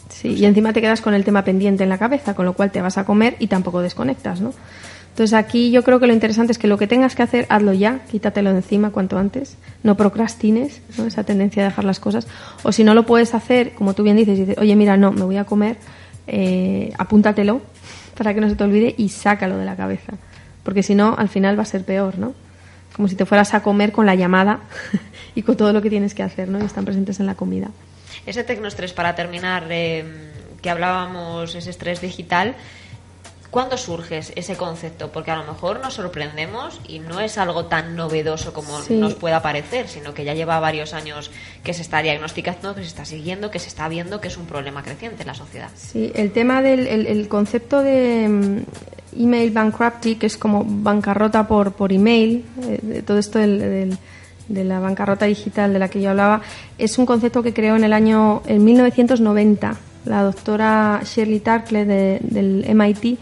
Sí, 0.09 0.29
y 0.35 0.45
encima 0.45 0.71
te 0.71 0.79
quedas 0.79 1.01
con 1.01 1.13
el 1.13 1.25
tema 1.25 1.43
pendiente 1.43 1.83
en 1.83 1.89
la 1.89 1.97
cabeza, 1.97 2.33
con 2.33 2.45
lo 2.45 2.53
cual 2.53 2.71
te 2.71 2.81
vas 2.81 2.97
a 2.97 3.03
comer 3.03 3.35
y 3.39 3.47
tampoco 3.47 3.81
desconectas, 3.81 4.39
¿no? 4.39 4.53
Entonces 5.11 5.33
aquí 5.33 5.71
yo 5.71 5.83
creo 5.83 5.99
que 5.99 6.07
lo 6.07 6.13
interesante 6.13 6.51
es 6.51 6.57
que 6.57 6.67
lo 6.67 6.77
que 6.77 6.87
tengas 6.87 7.15
que 7.15 7.23
hacer, 7.23 7.45
hazlo 7.49 7.73
ya, 7.73 7.99
quítatelo 8.09 8.51
de 8.51 8.57
encima 8.57 8.91
cuanto 8.91 9.17
antes, 9.17 9.57
no 9.83 9.97
procrastines 9.97 10.81
esa 11.05 11.23
tendencia 11.23 11.63
a 11.63 11.65
dejar 11.65 11.83
las 11.83 11.99
cosas. 11.99 12.27
O 12.63 12.71
si 12.71 12.83
no 12.83 12.93
lo 12.93 13.05
puedes 13.05 13.33
hacer, 13.33 13.73
como 13.73 13.93
tú 13.93 14.03
bien 14.03 14.15
dices, 14.15 14.37
dices 14.37 14.57
oye, 14.57 14.75
mira, 14.75 14.95
no, 14.95 15.11
me 15.11 15.23
voy 15.23 15.37
a 15.37 15.43
comer, 15.43 15.77
eh, 16.27 16.93
apúntatelo 16.97 17.61
para 18.17 18.33
que 18.33 18.41
no 18.41 18.49
se 18.49 18.55
te 18.55 18.63
olvide 18.63 18.95
y 18.97 19.09
sácalo 19.09 19.57
de 19.57 19.65
la 19.65 19.75
cabeza. 19.75 20.13
Porque 20.63 20.83
si 20.83 20.95
no, 20.95 21.15
al 21.17 21.29
final 21.29 21.57
va 21.57 21.63
a 21.63 21.65
ser 21.65 21.83
peor, 21.83 22.17
¿no? 22.17 22.33
Como 22.95 23.07
si 23.07 23.15
te 23.15 23.25
fueras 23.25 23.53
a 23.53 23.61
comer 23.61 23.91
con 23.91 24.05
la 24.05 24.15
llamada 24.15 24.61
y 25.35 25.41
con 25.41 25.57
todo 25.57 25.73
lo 25.73 25.81
que 25.81 25.89
tienes 25.89 26.13
que 26.13 26.23
hacer, 26.23 26.47
¿no? 26.47 26.59
Y 26.59 26.63
están 26.63 26.85
presentes 26.85 27.19
en 27.19 27.25
la 27.25 27.35
comida. 27.35 27.69
Ese 28.25 28.43
tecnoestrés, 28.43 28.93
para 28.93 29.15
terminar, 29.15 29.67
eh, 29.69 30.03
que 30.61 30.69
hablábamos, 30.69 31.55
ese 31.55 31.69
estrés 31.69 32.01
digital, 32.01 32.55
¿Cuándo 33.51 33.77
surge 33.77 34.19
ese 34.35 34.55
concepto? 34.55 35.11
Porque 35.11 35.31
a 35.31 35.35
lo 35.35 35.43
mejor 35.43 35.79
nos 35.79 35.95
sorprendemos 35.95 36.79
y 36.87 36.99
no 36.99 37.19
es 37.19 37.39
algo 37.39 37.65
tan 37.65 37.95
novedoso 37.95 38.53
como 38.53 38.79
nos 38.89 39.15
pueda 39.15 39.41
parecer, 39.41 39.87
sino 39.87 40.13
que 40.13 40.23
ya 40.23 40.35
lleva 40.35 40.59
varios 40.59 40.93
años 40.93 41.31
que 41.63 41.73
se 41.73 41.81
está 41.81 42.03
diagnosticando, 42.03 42.75
que 42.75 42.81
se 42.81 42.87
está 42.87 43.05
siguiendo, 43.05 43.49
que 43.49 43.57
se 43.57 43.67
está 43.67 43.89
viendo 43.89 44.21
que 44.21 44.27
es 44.27 44.37
un 44.37 44.45
problema 44.45 44.83
creciente 44.83 45.23
en 45.23 45.27
la 45.27 45.33
sociedad. 45.33 45.69
Sí, 45.75 46.11
el 46.13 46.31
tema 46.31 46.61
del 46.61 46.85
el, 46.85 47.27
concepto 47.27 47.81
de 47.81 48.29
mm, 48.29 49.21
email 49.23 49.49
bankruptcy, 49.49 50.15
que 50.15 50.27
es 50.27 50.37
como 50.37 50.63
bancarrota 50.63 51.47
por, 51.47 51.71
por 51.71 51.91
email, 51.91 52.45
eh, 52.67 53.01
todo 53.03 53.17
esto 53.17 53.39
del, 53.39 53.97
de 54.47 54.63
la 54.63 54.79
bancarrota 54.79 55.25
digital 55.25 55.73
de 55.73 55.79
la 55.79 55.89
que 55.89 56.01
yo 56.01 56.11
hablaba, 56.11 56.43
es 56.77 56.99
un 56.99 57.07
concepto 57.07 57.41
que 57.41 57.53
creó 57.53 57.75
en 57.75 57.83
el 57.83 57.93
año 57.93 58.43
en 58.45 58.63
1990 58.63 59.88
la 60.05 60.23
doctora 60.23 61.01
Shirley 61.03 61.39
Tarkle 61.39 61.85
del 61.85 62.65
MIT 62.73 63.19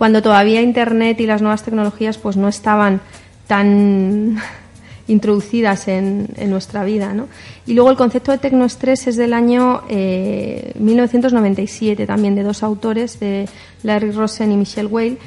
cuando 0.00 0.22
todavía 0.22 0.62
Internet 0.62 1.20
y 1.20 1.26
las 1.26 1.42
nuevas 1.42 1.62
tecnologías 1.62 2.16
pues 2.16 2.38
no 2.38 2.48
estaban 2.48 3.02
tan 3.46 4.38
introducidas 5.08 5.88
en, 5.88 6.26
nuestra 6.48 6.84
vida. 6.84 7.12
¿no? 7.12 7.28
Y 7.66 7.74
luego 7.74 7.90
el 7.90 7.98
concepto 7.98 8.32
de 8.32 8.38
tecnoestrés 8.38 9.08
es 9.08 9.16
del 9.16 9.34
año 9.34 9.82
1997 9.90 12.02
eh, 12.02 12.06
también, 12.06 12.34
de 12.34 12.44
dos 12.44 12.62
autores, 12.62 13.20
de 13.20 13.46
Larry 13.82 14.12
Rosen 14.12 14.52
y 14.52 14.56
Michelle 14.56 14.88
Weil, 14.88 15.18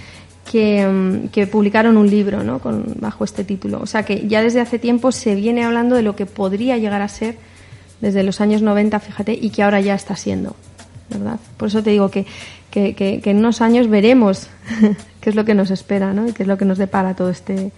que, 0.52 0.88
mm, 0.88 1.28
que 1.28 1.46
publicaron 1.46 1.96
un 1.96 2.10
libro 2.10 2.44
¿no? 2.44 2.58
Con, 2.58 2.96
bajo 3.00 3.26
este 3.26 3.44
título. 3.44 3.80
O 3.80 3.86
sea 3.86 4.02
que 4.02 4.28
ya 4.28 4.42
desde 4.42 4.60
hace 4.60 4.80
tiempo 4.80 5.12
se 5.12 5.36
viene 5.36 5.64
hablando 5.64 5.96
de 5.96 6.02
lo 6.02 6.16
que 6.16 6.26
podría 6.26 6.80
llegar 6.80 7.04
a 7.04 7.10
ser 7.10 7.38
desde 8.02 8.24
los 8.24 8.42
años 8.42 8.64
90, 8.64 9.00
fíjate, 9.00 9.38
y 9.40 9.52
que 9.52 9.62
ahora 9.62 9.82
ya 9.82 9.94
está 9.94 10.16
siendo. 10.16 10.56
¿Verdad? 11.10 11.40
Por 11.58 11.68
eso 11.68 11.84
te 11.84 11.92
digo 11.92 12.10
que 12.10 12.26
que, 12.74 13.22
en 13.24 13.38
unos 13.38 13.62
años 13.62 13.90
veremos 13.90 14.50
qué 15.22 15.30
es 15.30 15.36
lo 15.36 15.46
que 15.46 15.54
nos 15.54 15.72
espera 15.72 16.14
¿no? 16.14 16.28
y 16.28 16.34
qué 16.34 16.44
es 16.44 16.48
lo 16.48 16.58
que 16.58 16.66
nos 16.66 16.78
depara 16.78 17.16
todo 17.16 17.30
este 17.30 17.72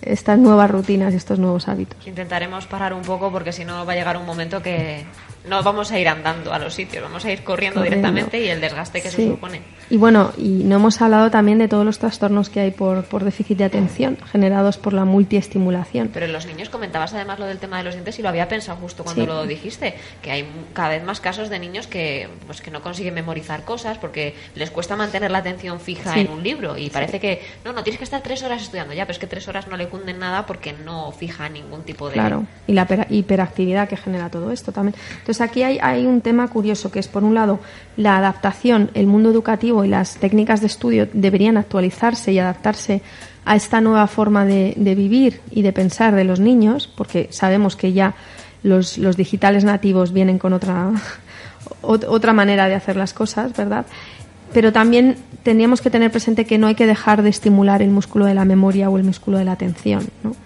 estas 0.00 0.36
nuevas 0.36 0.68
rutinas 0.68 1.12
y 1.12 1.16
estos 1.16 1.38
nuevos 1.38 1.68
hábitos. 1.68 2.04
Intentaremos 2.08 2.66
parar 2.66 2.92
un 2.92 3.02
poco 3.02 3.30
porque 3.30 3.52
si 3.52 3.64
no 3.64 3.86
va 3.86 3.92
a 3.92 3.94
llegar 3.94 4.16
un 4.16 4.26
momento 4.26 4.60
que, 4.60 5.04
no 5.48 5.62
vamos 5.62 5.90
a 5.90 5.98
ir 5.98 6.08
andando 6.08 6.52
a 6.52 6.58
los 6.58 6.74
sitios, 6.74 7.02
vamos 7.02 7.24
a 7.24 7.32
ir 7.32 7.42
corriendo, 7.42 7.82
directamente 7.82 8.40
y 8.40 8.48
el 8.48 8.60
desgaste 8.60 9.02
que 9.02 9.10
se 9.10 9.28
supone. 9.28 9.60
Y 9.90 9.96
bueno, 9.96 10.32
y 10.36 10.64
no 10.64 10.76
hemos 10.76 11.00
hablado 11.02 11.30
también 11.30 11.58
de 11.58 11.68
todos 11.68 11.84
los 11.84 11.98
trastornos 11.98 12.48
que 12.48 12.60
hay 12.60 12.70
por, 12.70 13.04
por 13.04 13.24
déficit 13.24 13.58
de 13.58 13.64
atención 13.64 14.18
generados 14.30 14.78
por 14.78 14.92
la 14.92 15.04
multiestimulación. 15.04 16.10
Pero 16.12 16.26
en 16.26 16.32
los 16.32 16.46
niños 16.46 16.68
comentabas 16.68 17.12
además 17.14 17.38
lo 17.38 17.46
del 17.46 17.58
tema 17.58 17.78
de 17.78 17.84
los 17.84 17.94
dientes 17.94 18.18
y 18.18 18.22
lo 18.22 18.28
había 18.28 18.48
pensado 18.48 18.78
justo 18.78 19.04
cuando 19.04 19.26
lo 19.26 19.46
dijiste, 19.46 19.94
que 20.22 20.30
hay 20.30 20.48
cada 20.72 20.90
vez 20.90 21.04
más 21.04 21.20
casos 21.20 21.50
de 21.50 21.58
niños 21.58 21.86
que, 21.86 22.28
pues, 22.46 22.60
que 22.60 22.70
no 22.70 22.80
consiguen 22.80 23.14
memorizar 23.14 23.64
cosas 23.64 23.98
porque 23.98 24.34
les 24.54 24.70
cuesta 24.70 24.96
mantener 24.96 25.30
la 25.30 25.38
atención 25.38 25.80
fija 25.80 26.18
en 26.18 26.30
un 26.30 26.42
libro 26.42 26.78
y 26.78 26.90
parece 26.90 27.18
que 27.20 27.42
no, 27.64 27.72
no, 27.72 27.82
tienes 27.82 27.98
que 27.98 28.04
estar 28.04 28.22
tres 28.22 28.42
horas 28.42 28.62
estudiando 28.62 28.94
ya, 28.94 29.04
pero 29.04 29.12
es 29.12 29.18
que 29.18 29.26
tres 29.26 29.48
horas 29.48 29.66
no 29.66 29.76
le 29.76 29.88
cunden 29.88 30.18
nada 30.18 30.46
porque 30.46 30.72
no 30.72 31.12
fija 31.12 31.48
ningún 31.48 31.82
tipo 31.82 32.08
de... 32.08 32.14
Claro, 32.14 32.46
y 32.66 32.72
la 32.72 32.86
hiperactividad 33.10 33.88
que 33.88 33.96
genera 33.96 34.30
todo 34.30 34.50
esto 34.50 34.72
también. 34.72 34.94
Entonces 35.10 35.31
aquí 35.40 35.62
hay, 35.62 36.06
un 36.06 36.20
tema 36.20 36.48
curioso 36.48 36.90
que 36.90 36.98
es, 36.98 37.08
por 37.08 37.24
un 37.24 37.34
lado, 37.34 37.60
la 37.96 38.18
adaptación, 38.18 38.90
el 38.94 39.06
mundo 39.06 39.30
educativo 39.30 39.84
y 39.84 39.88
las 39.88 40.16
técnicas 40.16 40.60
de 40.60 40.66
estudio 40.66 41.08
deberían 41.12 41.56
actualizarse 41.56 42.32
y 42.32 42.38
adaptarse 42.38 43.02
a 43.44 43.56
esta 43.56 43.80
nueva 43.80 44.06
forma 44.06 44.44
de, 44.44 44.74
vivir 44.76 45.40
y 45.50 45.62
de 45.62 45.72
pensar 45.72 46.14
de 46.14 46.24
los 46.24 46.40
niños, 46.40 46.88
porque 46.94 47.28
sabemos 47.30 47.76
que 47.76 47.92
ya 47.92 48.14
los, 48.62 48.98
los 48.98 49.16
digitales 49.16 49.64
nativos 49.64 50.12
vienen 50.12 50.38
con 50.38 50.52
otra, 50.52 50.90
otra 51.82 52.32
manera 52.32 52.68
de 52.68 52.74
hacer 52.74 52.96
las 52.96 53.12
cosas, 53.12 53.56
¿verdad? 53.56 53.86
Pero 54.52 54.72
también 54.72 55.16
tendríamos 55.42 55.80
que 55.80 55.90
tener 55.90 56.10
presente 56.10 56.44
que 56.44 56.58
no 56.58 56.66
hay 56.66 56.74
que 56.74 56.86
dejar 56.86 57.22
de 57.22 57.30
estimular 57.30 57.82
el 57.82 57.90
músculo 57.90 58.26
de 58.26 58.34
la 58.34 58.44
memoria 58.44 58.90
o 58.90 58.98
el 58.98 59.04
músculo 59.04 59.38
de 59.38 59.44
la 59.44 59.52
atención, 59.52 60.08
¿no? 60.22 60.36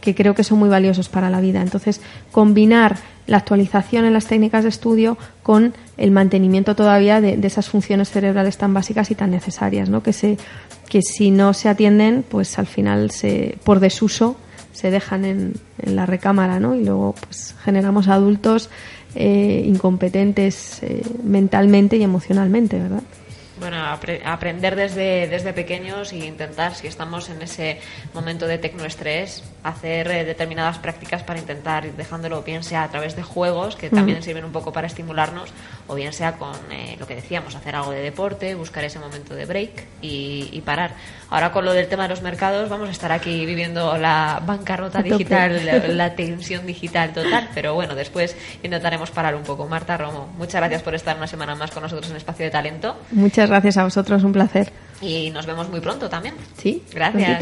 Que 0.00 0.14
creo 0.14 0.34
que 0.34 0.44
son 0.44 0.58
muy 0.58 0.68
valiosos 0.68 1.08
para 1.08 1.30
la 1.30 1.40
vida. 1.40 1.62
Entonces, 1.62 2.00
combinar 2.32 2.98
la 3.26 3.36
actualización 3.36 4.04
en 4.04 4.12
las 4.12 4.26
técnicas 4.26 4.64
de 4.64 4.70
estudio 4.70 5.16
con 5.42 5.72
el 5.96 6.10
mantenimiento 6.10 6.74
todavía 6.74 7.20
de, 7.20 7.38
esas 7.42 7.68
funciones 7.68 8.10
cerebrales 8.10 8.58
tan 8.58 8.74
básicas 8.74 9.10
y 9.10 9.14
tan 9.14 9.30
necesarias, 9.30 9.88
¿no? 9.88 10.02
que, 10.02 10.12
se, 10.12 10.36
que 10.88 11.00
si 11.02 11.30
no 11.30 11.54
se 11.54 11.68
atienden, 11.68 12.24
pues 12.28 12.58
al 12.58 12.66
final, 12.66 13.10
se, 13.10 13.56
por 13.62 13.78
desuso, 13.78 14.36
se 14.72 14.90
dejan 14.90 15.24
en, 15.24 15.54
la 15.82 16.06
recámara 16.06 16.58
¿no? 16.58 16.74
y 16.74 16.84
luego 16.84 17.14
pues, 17.24 17.54
generamos 17.62 18.08
adultos 18.08 18.68
eh, 19.14 19.62
incompetentes 19.66 20.82
eh, 20.82 21.02
mentalmente 21.22 21.96
y 21.96 22.02
emocionalmente, 22.02 22.78
¿verdad? 22.78 23.02
Bueno, 23.60 23.76
aprender 24.24 24.74
desde, 24.74 25.28
desde 25.28 25.52
pequeños 25.52 26.14
e 26.14 26.24
intentar, 26.24 26.74
si 26.74 26.86
estamos 26.86 27.28
en 27.28 27.42
ese 27.42 27.78
momento 28.14 28.46
de 28.46 28.56
tecnoestrés, 28.56 29.44
hacer 29.62 30.10
eh, 30.10 30.24
determinadas 30.24 30.78
prácticas 30.78 31.22
para 31.22 31.38
intentar 31.38 31.84
ir 31.84 31.92
dejándolo, 31.92 32.42
bien 32.42 32.62
sea 32.62 32.84
a 32.84 32.88
través 32.88 33.16
de 33.16 33.22
juegos, 33.22 33.76
que 33.76 33.90
también 33.90 34.22
sirven 34.22 34.46
un 34.46 34.52
poco 34.52 34.72
para 34.72 34.86
estimularnos, 34.86 35.50
o 35.88 35.94
bien 35.94 36.14
sea 36.14 36.38
con 36.38 36.54
eh, 36.70 36.96
lo 36.98 37.06
que 37.06 37.14
decíamos, 37.14 37.54
hacer 37.54 37.76
algo 37.76 37.90
de 37.90 38.00
deporte, 38.00 38.54
buscar 38.54 38.82
ese 38.84 38.98
momento 38.98 39.34
de 39.34 39.44
break 39.44 39.84
y, 40.00 40.62
parar. 40.64 40.92
Ahora 41.30 41.52
con 41.52 41.64
lo 41.64 41.72
del 41.72 41.88
tema 41.88 42.04
de 42.04 42.10
los 42.10 42.22
mercados, 42.22 42.68
vamos 42.68 42.88
a 42.88 42.92
estar 42.92 43.12
aquí 43.12 43.44
viviendo 43.44 43.96
la 43.96 44.42
bancarrota 44.44 45.02
digital, 45.02 45.60
la, 45.96 46.14
tensión 46.14 46.66
digital 46.66 47.12
total, 47.12 47.48
pero 47.54 47.74
bueno, 47.74 47.94
después 47.94 48.36
intentaremos 48.62 49.10
parar 49.10 49.34
un 49.34 49.42
poco. 49.42 49.66
Marta 49.66 49.96
Romo, 49.96 50.28
muchas 50.38 50.60
gracias 50.60 50.82
por 50.82 50.94
estar 50.94 51.16
una 51.16 51.26
semana 51.26 51.54
más 51.54 51.70
con 51.70 51.82
nosotros 51.82 52.10
en 52.10 52.16
Espacio 52.16 52.44
de 52.44 52.50
Talento. 52.50 52.96
Muchas 53.10 53.49
gracias 53.50 53.76
a 53.76 53.84
vosotros, 53.84 54.22
un 54.24 54.32
placer. 54.32 54.72
Y 55.00 55.30
nos 55.30 55.46
vemos 55.46 55.68
muy 55.68 55.80
pronto 55.80 56.08
también. 56.08 56.34
Sí, 56.56 56.82
gracias. 56.92 57.40